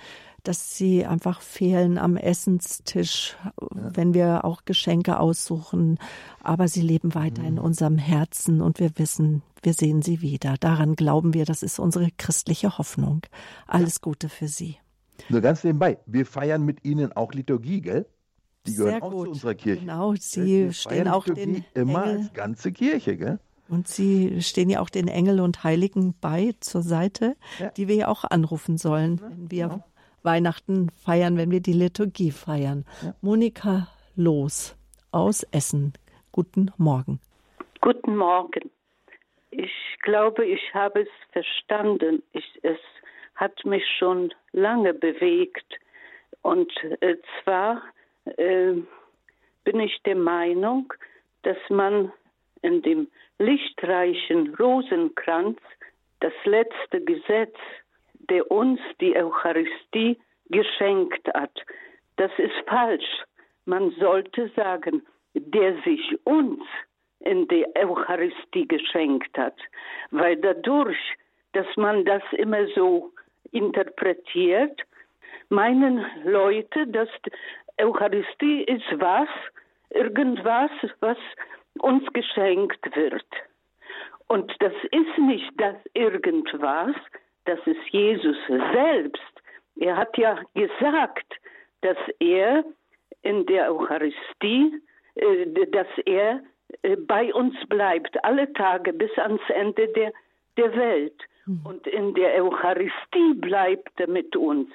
[0.48, 3.36] dass sie einfach fehlen am Essenstisch,
[3.70, 5.98] wenn wir auch Geschenke aussuchen.
[6.42, 7.62] Aber sie leben weiter in mhm.
[7.62, 10.56] unserem Herzen und wir wissen, wir sehen sie wieder.
[10.60, 13.22] Daran glauben wir, das ist unsere christliche Hoffnung.
[13.66, 14.78] Alles Gute für Sie.
[15.30, 18.06] Nur ganz nebenbei, wir feiern mit Ihnen auch Liturgie, gell?
[18.66, 19.26] Die gehören Sehr auch gut.
[19.26, 19.82] zu unserer Kirche.
[19.82, 23.40] Genau, Wir Sie stehen feiern auch Liturgie den immer Engel, als ganze Kirche, gell?
[23.70, 27.70] und Sie stehen ja auch den Engel und Heiligen bei zur Seite, Ja.
[27.72, 29.84] die wir ja auch anrufen sollen, wenn wir
[30.28, 32.86] Weihnachten feiern, wenn wir die Liturgie feiern.
[33.22, 34.76] Monika Los
[35.12, 35.94] aus Essen.
[36.34, 37.22] Guten Morgen.
[37.80, 38.70] Guten Morgen.
[39.52, 39.72] Ich
[40.04, 42.22] glaube, ich habe es verstanden.
[42.34, 42.78] Ich, es
[43.36, 45.80] hat mich schon lange bewegt.
[46.42, 47.82] Und äh, zwar
[48.26, 48.74] äh,
[49.64, 50.94] bin ich der Meinung,
[51.44, 52.12] dass man
[52.64, 53.08] in dem
[53.40, 55.60] lichtreichen Rosenkranz
[56.20, 57.56] das letzte Gesetz,
[58.30, 60.20] der uns die Eucharistie
[60.50, 61.54] geschenkt hat,
[62.18, 63.24] das ist falsch.
[63.66, 66.64] Man sollte sagen, der sich uns
[67.20, 69.58] in der Eucharistie geschenkt hat,
[70.12, 70.98] weil dadurch,
[71.54, 73.12] dass man das immer so
[73.52, 74.82] interpretiert,
[75.50, 77.10] meinen Leute, dass
[77.80, 79.30] Eucharistie ist was,
[79.90, 81.18] irgendwas, was
[81.80, 83.26] uns geschenkt wird.
[84.28, 86.96] Und das ist nicht das irgendwas,
[87.48, 89.22] das ist Jesus selbst.
[89.78, 91.26] Er hat ja gesagt,
[91.82, 92.64] dass er
[93.24, 94.82] in der Eucharistie,
[95.16, 96.42] äh, dass er
[96.84, 100.14] äh, bei uns bleibt, alle Tage bis ans Ende der,
[100.58, 101.22] der Welt.
[101.64, 104.70] Und in der Eucharistie bleibt er mit uns.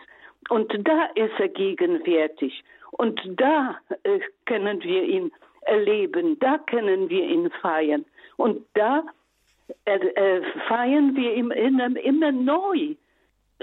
[0.48, 2.64] Und da ist er gegenwärtig.
[2.92, 5.30] Und da äh, können wir ihn
[5.62, 8.06] erleben, da können wir ihn feiern.
[8.36, 9.04] Und da
[9.84, 12.94] äh, feiern wir ihn immer, immer neu.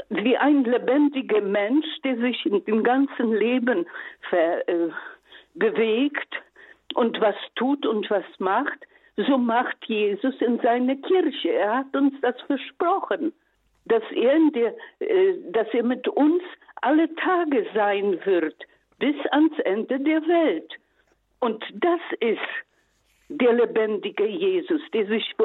[0.10, 3.86] Wie ein lebendiger Mensch, der sich dem ganzen Leben
[4.30, 4.90] ver, äh,
[5.56, 6.42] bewegt
[6.96, 8.80] und was tut und was macht,
[9.28, 11.52] so macht Jesus in seiner Kirche.
[11.52, 13.34] Er hat uns das versprochen,
[13.86, 16.42] dass er, der, äh, dass er mit uns
[16.82, 18.56] alle Tage sein wird,
[19.00, 20.74] bis ans Ende der Welt.
[21.40, 22.40] Und das ist
[23.30, 25.36] der lebendige Jesus, der sich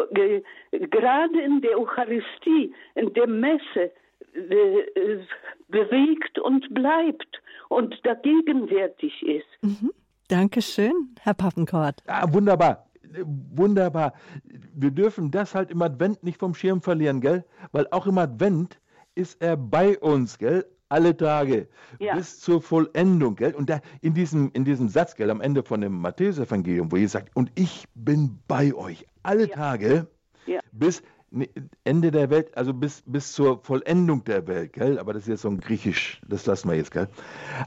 [0.72, 3.92] gerade in der Eucharistie, in der Messe
[5.68, 9.90] bewegt und bleibt und da gegenwärtig ist.
[10.28, 12.02] Dankeschön, Herr Pappenkort.
[12.06, 12.86] Ah, wunderbar.
[13.54, 14.14] Wunderbar.
[14.74, 17.44] Wir dürfen das halt im Advent nicht vom Schirm verlieren, gell?
[17.70, 18.80] Weil auch im Advent
[19.14, 20.64] ist er bei uns, gell?
[20.94, 21.66] Alle Tage.
[21.98, 22.14] Ja.
[22.14, 23.52] Bis zur Vollendung, gell?
[23.54, 27.12] Und da in diesem, in diesem Satz, gell, am Ende von dem Matthäus-Evangelium, wo Jesus
[27.12, 30.06] sagt, und ich bin bei euch alle Tage
[30.46, 30.60] Ja.
[30.70, 31.48] bis ne,
[31.82, 35.00] Ende der Welt, also bis, bis zur Vollendung der Welt, gell?
[35.00, 37.08] Aber das ist jetzt so ein Griechisch, das lassen wir jetzt, gell?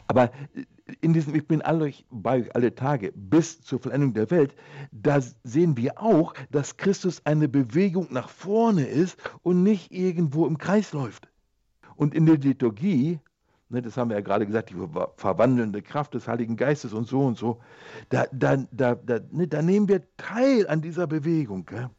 [0.08, 0.32] Aber
[1.02, 4.56] in diesem Ich bin alle, bei euch alle Tage bis zur Vollendung der Welt,
[4.94, 10.58] da sehen wir auch, dass Christus eine Bewegung nach vorne ist und nicht irgendwo im
[10.58, 11.28] Kreis läuft.
[11.98, 13.20] Und in der Liturgie,
[13.70, 17.06] ne, das haben wir ja gerade gesagt, die ver- verwandelnde Kraft des Heiligen Geistes und
[17.08, 17.60] so und so,
[18.10, 21.66] da, da, da, da, ne, da nehmen wir teil an dieser Bewegung.
[21.66, 21.90] Gell?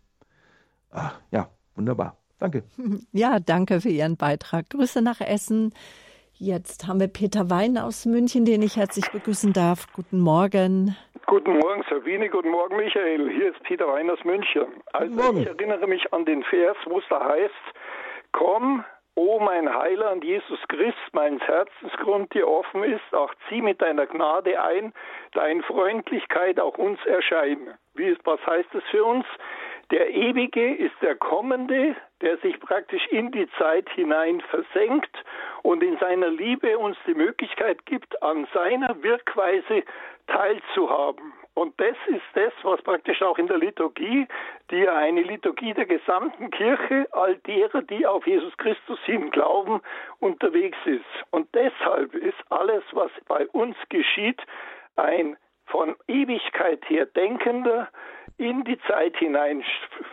[0.91, 2.17] Ach, ja, wunderbar.
[2.39, 2.63] Danke.
[3.13, 4.71] Ja, danke für Ihren Beitrag.
[4.71, 5.75] Grüße nach Essen.
[6.35, 9.93] Jetzt haben wir Peter Wein aus München, den ich herzlich begrüßen darf.
[9.93, 10.97] Guten Morgen.
[11.27, 12.29] Guten Morgen, Sabine.
[12.31, 13.29] Guten Morgen, Michael.
[13.35, 14.67] Hier ist Peter Wein aus München.
[14.93, 15.39] Also, Morgen.
[15.39, 17.53] ich erinnere mich an den Vers, wo es da heißt:
[18.31, 18.85] Komm,
[19.19, 24.63] o mein Heiland Jesus Christ, meines Herzensgrund dir offen ist, auch zieh mit deiner Gnade
[24.63, 24.93] ein,
[25.33, 27.79] dein Freundlichkeit auch uns erscheine.
[27.95, 29.27] Wie was heißt es für uns?
[29.91, 35.25] Der Ewige ist der Kommende, der sich praktisch in die Zeit hinein versenkt
[35.63, 39.83] und in seiner Liebe uns die Möglichkeit gibt, an seiner Wirkweise
[40.29, 41.33] teilzuhaben.
[41.59, 44.29] Und das ist das, was praktisch auch in der Liturgie,
[44.71, 49.81] die ja eine Liturgie der gesamten Kirche, all derer, die auf Jesus Christus hin glauben,
[50.21, 51.05] unterwegs ist.
[51.33, 54.41] Und deshalb ist alles, was bei uns geschieht,
[54.95, 55.37] ein
[55.67, 57.89] von Ewigkeit her denkender,
[58.37, 59.65] in die Zeit hinein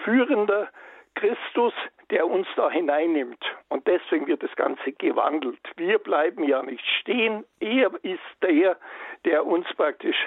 [0.03, 0.69] führender
[1.13, 1.73] Christus,
[2.09, 3.45] der uns da hineinnimmt.
[3.69, 5.59] Und deswegen wird das Ganze gewandelt.
[5.75, 7.45] Wir bleiben ja nicht stehen.
[7.59, 8.77] Er ist der,
[9.25, 10.17] der uns praktisch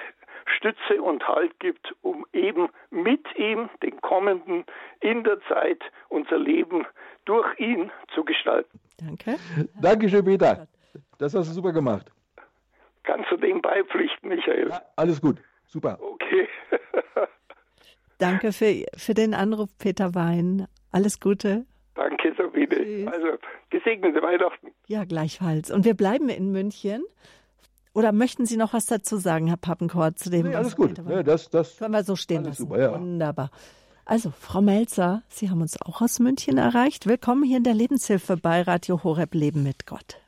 [0.49, 4.65] Stütze und Halt gibt, um eben mit ihm, den Kommenden,
[5.01, 6.85] in der Zeit unser Leben
[7.25, 8.79] durch ihn zu gestalten.
[8.97, 9.37] Danke.
[9.81, 10.67] Dankeschön, Peter.
[11.17, 12.11] Das hast du super gemacht.
[13.03, 14.69] Kannst du dem beipflichten, Michael?
[14.69, 15.37] Ja, alles gut.
[15.67, 15.97] Super.
[16.01, 16.47] Okay.
[18.17, 20.67] Danke für, für den Anruf, Peter Wein.
[20.91, 21.65] Alles Gute.
[21.95, 22.67] Danke, Sabine.
[22.67, 23.07] Tschüss.
[23.07, 23.27] Also,
[23.69, 24.71] gesegnete Weihnachten.
[24.87, 25.71] Ja, gleichfalls.
[25.71, 27.03] Und wir bleiben in München.
[27.93, 30.97] Oder möchten Sie noch was dazu sagen, Herr Pappenkort, zu dem, Nee, was alles gut.
[31.09, 32.63] Ja, das, das, Können wir so stehen lassen.
[32.63, 32.93] super, ja.
[32.93, 33.49] Wunderbar.
[34.05, 37.07] Also, Frau Melzer, Sie haben uns auch aus München erreicht.
[37.07, 40.19] Willkommen hier in der Lebenshilfe bei Radio Horeb Leben mit Gott.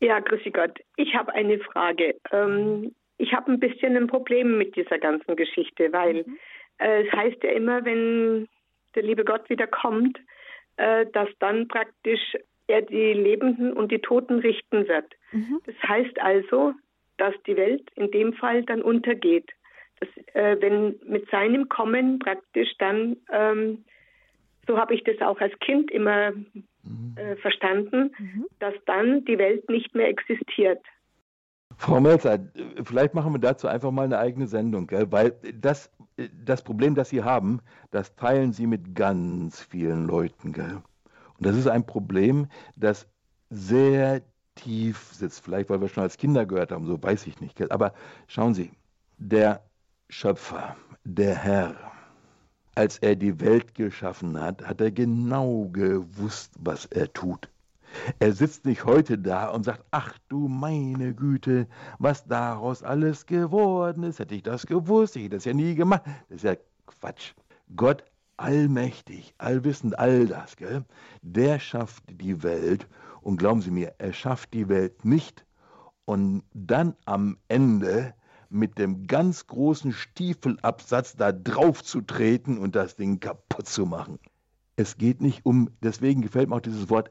[0.00, 0.78] Ja, grüße Gott.
[0.96, 2.16] Ich habe eine Frage.
[2.32, 6.38] Ähm, ich habe ein bisschen ein Problem mit dieser ganzen Geschichte, weil mhm.
[6.78, 8.48] äh, es heißt ja immer, wenn
[8.94, 10.18] der liebe Gott wieder kommt,
[10.76, 12.36] äh, dass dann praktisch
[12.68, 15.12] er die Lebenden und die Toten richten wird.
[15.32, 15.60] Mhm.
[15.66, 16.74] Das heißt also,
[17.16, 19.50] dass die Welt in dem Fall dann untergeht.
[20.00, 23.84] Dass, äh, wenn mit seinem Kommen praktisch dann, ähm,
[24.66, 27.14] so habe ich das auch als Kind immer mhm.
[27.16, 28.46] äh, verstanden, mhm.
[28.60, 30.80] dass dann die Welt nicht mehr existiert.
[31.76, 32.40] Frau Melzer,
[32.82, 35.06] vielleicht machen wir dazu einfach mal eine eigene Sendung, gell?
[35.10, 35.92] weil das,
[36.44, 37.60] das Problem, das Sie haben,
[37.92, 40.52] das teilen Sie mit ganz vielen Leuten.
[40.52, 40.82] Gell?
[41.38, 43.08] Und das ist ein Problem, das
[43.50, 44.22] sehr
[44.58, 45.44] tief sitzt.
[45.44, 47.70] Vielleicht, weil wir schon als Kinder gehört haben, so weiß ich nicht.
[47.70, 47.92] Aber
[48.26, 48.70] schauen Sie,
[49.18, 49.62] der
[50.08, 51.74] Schöpfer, der Herr,
[52.74, 57.48] als er die Welt geschaffen hat, hat er genau gewusst, was er tut.
[58.18, 61.66] Er sitzt nicht heute da und sagt, ach du meine Güte,
[61.98, 64.18] was daraus alles geworden ist.
[64.18, 66.02] Hätte ich das gewusst, ich hätte das ja nie gemacht.
[66.28, 66.56] Das ist ja
[66.86, 67.32] Quatsch.
[67.74, 68.04] Gott
[68.36, 70.84] allmächtig, allwissend, all das, gell?
[71.22, 72.86] der schafft die Welt.
[73.20, 75.44] Und glauben Sie mir, er schafft die Welt nicht
[76.04, 78.14] und dann am Ende
[78.50, 84.18] mit dem ganz großen Stiefelabsatz da drauf zu treten und das Ding kaputt zu machen.
[84.76, 87.10] Es geht nicht um, deswegen gefällt mir auch dieses Wort,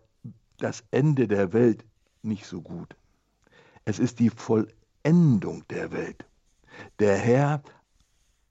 [0.57, 1.85] das Ende der Welt
[2.23, 2.95] nicht so gut.
[3.85, 6.25] Es ist die Vollendung der Welt.
[6.99, 7.61] Der Herr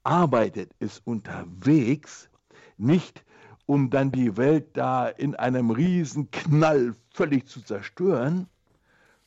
[0.03, 2.29] arbeitet, ist unterwegs,
[2.77, 3.23] nicht
[3.65, 8.47] um dann die Welt da in einem Riesenknall völlig zu zerstören,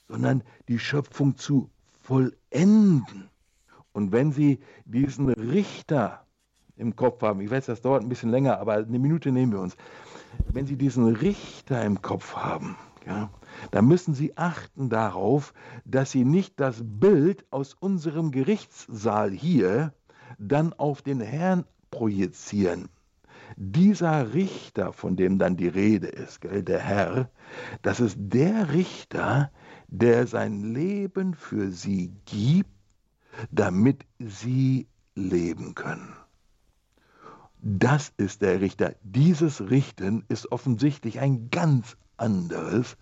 [0.06, 1.70] sondern die Schöpfung zu
[2.00, 3.28] vollenden.
[3.92, 6.24] Und wenn Sie diesen Richter
[6.76, 9.58] im Kopf haben, ich weiß, das dauert ein bisschen länger, aber eine Minute nehmen wir
[9.58, 9.76] uns.
[10.52, 13.28] Wenn Sie diesen Richter im Kopf haben, ja,
[13.72, 15.52] dann müssen Sie achten darauf,
[15.84, 19.92] dass Sie nicht das Bild aus unserem Gerichtssaal hier
[20.38, 22.88] dann auf den Herrn projizieren.
[23.62, 27.30] Dieser Richter, von dem dann die Rede ist, gell, der Herr,
[27.82, 29.52] das ist der Richter,
[29.88, 32.70] der sein Leben für sie gibt,
[33.50, 36.14] damit sie leben können.
[37.60, 38.94] Das ist der Richter.
[39.02, 42.96] Dieses Richten ist offensichtlich ein ganz anderes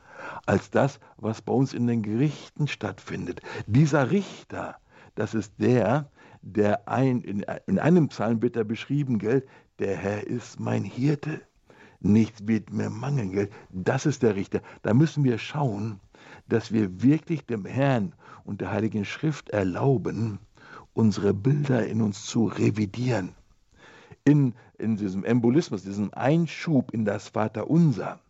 [0.47, 3.43] als das, was bei uns in den Gerichten stattfindet.
[3.69, 4.75] Dieser Richter,
[5.15, 6.11] das ist der,
[6.43, 9.47] der ein, in, in einem Psalm wird er beschrieben, gell,
[9.79, 11.41] der Herr ist mein Hirte,
[12.01, 13.51] nichts wird mir mangeln, gell.
[13.71, 14.61] Das ist der Richter.
[14.83, 16.01] Da müssen wir schauen,
[16.49, 18.15] dass wir wirklich dem Herrn
[18.45, 20.39] und der Heiligen Schrift erlauben,
[20.95, 23.35] unsere Bilder in uns zu revidieren.
[24.25, 28.21] In, in diesem Embolismus, diesem Einschub in das Vaterunser,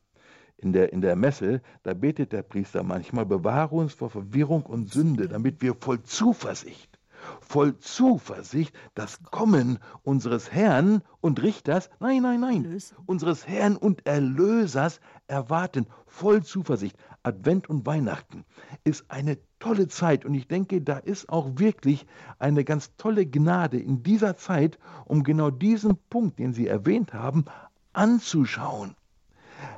[0.58, 4.92] in der, in der Messe, da betet der Priester manchmal, bewahre uns vor Verwirrung und
[4.92, 6.97] Sünde, damit wir voll Zuversicht
[7.40, 15.00] voll Zuversicht das Kommen unseres Herrn und Richters, nein, nein, nein, unseres Herrn und Erlösers
[15.26, 16.96] erwarten, voll Zuversicht.
[17.22, 18.44] Advent und Weihnachten
[18.84, 22.06] ist eine tolle Zeit und ich denke, da ist auch wirklich
[22.38, 27.44] eine ganz tolle Gnade in dieser Zeit, um genau diesen Punkt, den Sie erwähnt haben,
[27.92, 28.94] anzuschauen.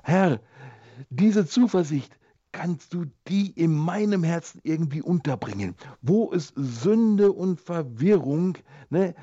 [0.02, 0.40] Herr,
[1.08, 2.19] diese Zuversicht,
[2.52, 8.58] kannst du die in meinem Herzen irgendwie unterbringen, wo es Sünde und Verwirrung
[8.90, 9.14] ne,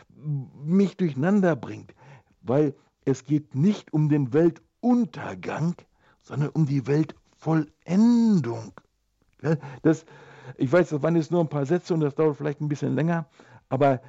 [0.63, 1.93] mich durcheinander bringt.
[2.41, 2.73] Weil
[3.05, 5.75] es geht nicht um den Weltuntergang,
[6.21, 8.73] sondern um die Weltvollendung.
[9.81, 10.05] Das,
[10.57, 12.95] ich weiß, das waren jetzt nur ein paar Sätze und das dauert vielleicht ein bisschen
[12.95, 13.27] länger,
[13.69, 14.01] aber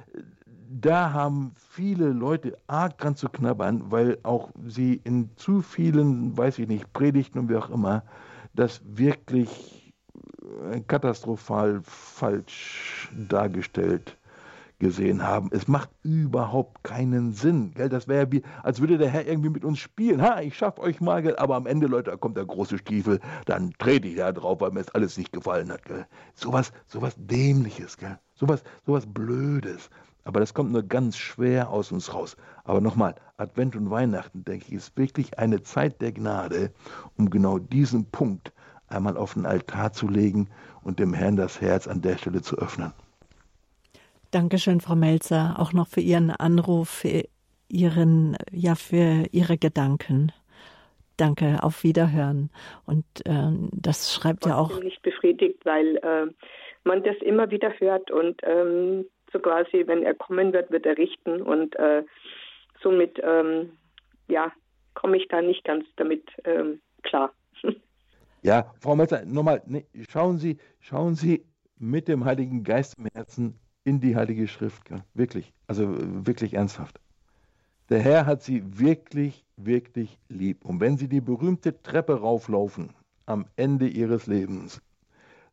[0.69, 6.59] da haben viele Leute arg dran zu knabbern, weil auch sie in zu vielen, weiß
[6.59, 8.03] ich nicht, Predigten und wie auch immer,
[8.59, 9.93] das wirklich
[10.71, 14.17] äh, katastrophal falsch dargestellt
[14.79, 15.49] gesehen haben.
[15.51, 17.71] Es macht überhaupt keinen Sinn.
[17.73, 17.89] Gell?
[17.89, 20.21] Das wäre wie, als würde der Herr irgendwie mit uns spielen.
[20.21, 21.35] Ha, ich schaff euch mal, gell?
[21.37, 24.71] aber am Ende, Leute, da kommt der große Stiefel, dann trete ich da drauf, weil
[24.71, 25.83] mir das alles nicht gefallen hat.
[25.85, 26.05] Gell?
[26.33, 28.19] Sowas, sowas Dämliches, gell?
[28.35, 29.89] Sowas, sowas Blödes.
[30.23, 32.37] Aber das kommt nur ganz schwer aus uns raus.
[32.63, 36.71] Aber nochmal, Advent und Weihnachten, denke ich, ist wirklich eine Zeit der Gnade,
[37.17, 38.51] um genau diesen Punkt
[38.87, 40.49] einmal auf den Altar zu legen
[40.83, 42.93] und dem Herrn das Herz an der Stelle zu öffnen.
[44.31, 47.23] Dankeschön, Frau Melzer, auch noch für Ihren Anruf, für
[47.67, 50.31] Ihren, ja, für Ihre Gedanken.
[51.17, 52.49] Danke, auf Wiederhören.
[52.85, 54.71] Und äh, das schreibt ja auch.
[54.81, 56.27] Ich bin befriedigt, weil äh,
[56.83, 60.97] man das immer wieder hört und ähm, so quasi, wenn er kommen wird, wird er
[60.97, 62.03] richten und äh,
[62.81, 63.71] somit ähm,
[64.27, 64.51] ja,
[64.93, 67.31] komme ich da nicht ganz damit ähm, klar.
[68.41, 71.43] Ja, Frau Melzer, nochmal, ne, schauen Sie, schauen Sie
[71.77, 74.83] mit dem Heiligen Geist im Herzen in die Heilige Schrift.
[75.13, 75.85] Wirklich, also
[76.25, 77.01] wirklich ernsthaft.
[77.89, 80.63] Der Herr hat Sie wirklich, wirklich lieb.
[80.63, 82.93] Und wenn Sie die berühmte Treppe rauflaufen
[83.25, 84.81] am Ende Ihres Lebens,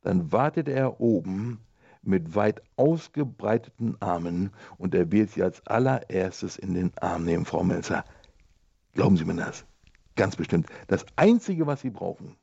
[0.02, 1.58] dann wartet er oben
[2.06, 7.64] mit weit ausgebreiteten Armen und er wird Sie als allererstes in den Arm nehmen, Frau
[7.64, 8.04] Melzer.
[8.94, 9.64] Glauben Sie mir das?
[10.14, 10.66] Ganz bestimmt.
[10.86, 12.36] Das Einzige, was Sie brauchen,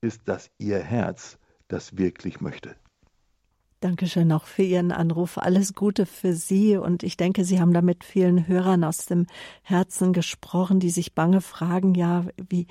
[0.00, 1.38] ist, dass Ihr Herz
[1.68, 2.74] das wirklich möchte.
[3.82, 5.38] Dankeschön auch für Ihren Anruf.
[5.38, 6.76] Alles Gute für Sie.
[6.76, 9.26] Und ich denke, Sie haben da mit vielen Hörern aus dem
[9.62, 12.68] Herzen gesprochen, die sich bange fragen, ja, wie,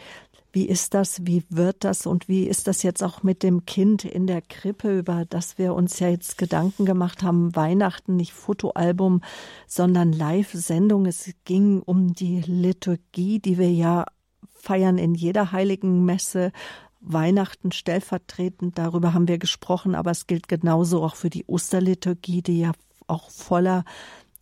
[0.54, 1.26] wie ist das?
[1.26, 2.06] Wie wird das?
[2.06, 5.74] Und wie ist das jetzt auch mit dem Kind in der Krippe, über das wir
[5.74, 7.56] uns ja jetzt Gedanken gemacht haben?
[7.56, 9.22] Weihnachten, nicht Fotoalbum,
[9.68, 11.06] sondern Live-Sendung.
[11.06, 14.06] Es ging um die Liturgie, die wir ja
[14.50, 16.52] feiern in jeder heiligen Messe.
[17.00, 22.60] Weihnachten stellvertretend, darüber haben wir gesprochen, aber es gilt genauso auch für die Osterliturgie, die
[22.60, 22.74] ja
[23.08, 23.84] auch voller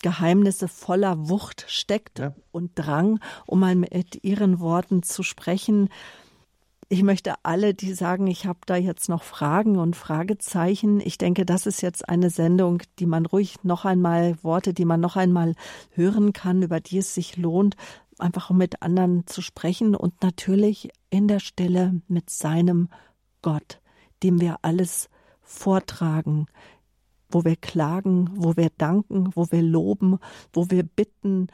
[0.01, 2.33] Geheimnisse, voller Wucht steckt ja.
[2.51, 5.89] und Drang, um mal mit Ihren Worten zu sprechen.
[6.87, 11.45] Ich möchte alle, die sagen, ich habe da jetzt noch Fragen und Fragezeichen, ich denke,
[11.45, 15.53] das ist jetzt eine Sendung, die man ruhig noch einmal, Worte, die man noch einmal
[15.91, 17.75] hören kann, über die es sich lohnt,
[18.17, 22.89] einfach mit anderen zu sprechen und natürlich in der Stille mit seinem
[23.41, 23.79] Gott,
[24.23, 25.09] dem wir alles
[25.41, 26.47] vortragen,
[27.29, 30.19] wo wir klagen, wo wir danken, wo wir loben,
[30.53, 31.47] wo wir bitten,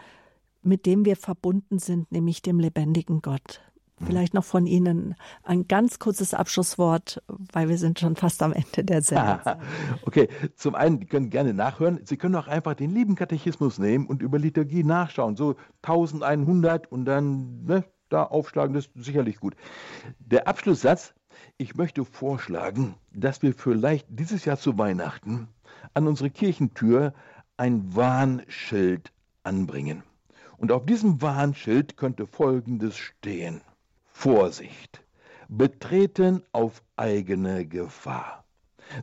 [0.61, 3.61] mit dem wir verbunden sind, nämlich dem lebendigen Gott.
[4.03, 8.84] Vielleicht noch von Ihnen ein ganz kurzes Abschlusswort, weil wir sind schon fast am Ende
[8.84, 9.39] der Sendung.
[10.05, 12.01] okay, zum einen, Sie können gerne nachhören.
[12.03, 15.38] Sie können auch einfach den lieben Katechismus nehmen und über Liturgie nachschauen.
[15.38, 19.55] So 1100 und dann ne, da aufschlagen, das ist sicherlich gut.
[20.19, 21.13] Der Abschlusssatz,
[21.57, 25.47] ich möchte vorschlagen, dass wir vielleicht dieses Jahr zu Weihnachten
[25.93, 27.13] an unsere Kirchentür
[27.57, 29.11] ein Warnschild
[29.43, 30.03] anbringen.
[30.57, 33.61] Und auf diesem Warnschild könnte Folgendes stehen.
[34.07, 35.03] Vorsicht,
[35.49, 38.45] betreten auf eigene Gefahr.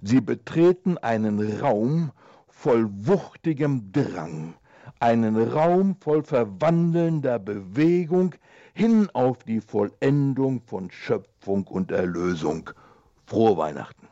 [0.01, 2.13] Sie betreten einen Raum
[2.49, 4.55] voll wuchtigem Drang,
[5.01, 8.35] einen Raum voll verwandelnder Bewegung
[8.75, 12.71] hin auf die Vollendung von Schöpfung und Erlösung.
[13.27, 14.09] Frohe Weihnachten.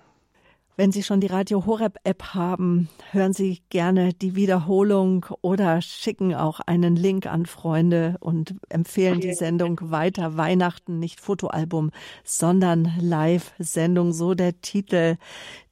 [0.81, 6.35] Wenn Sie schon die Radio Horeb App haben, hören Sie gerne die Wiederholung oder schicken
[6.35, 10.39] auch einen Link an Freunde und empfehlen die Sendung weiter.
[10.39, 11.91] Weihnachten, nicht Fotoalbum,
[12.25, 15.19] sondern Live-Sendung, so der Titel.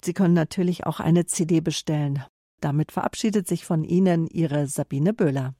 [0.04, 2.22] Sie können natürlich auch eine CD bestellen.
[2.60, 5.54] Damit verabschiedet sich von Ihnen Ihre Sabine Böhler.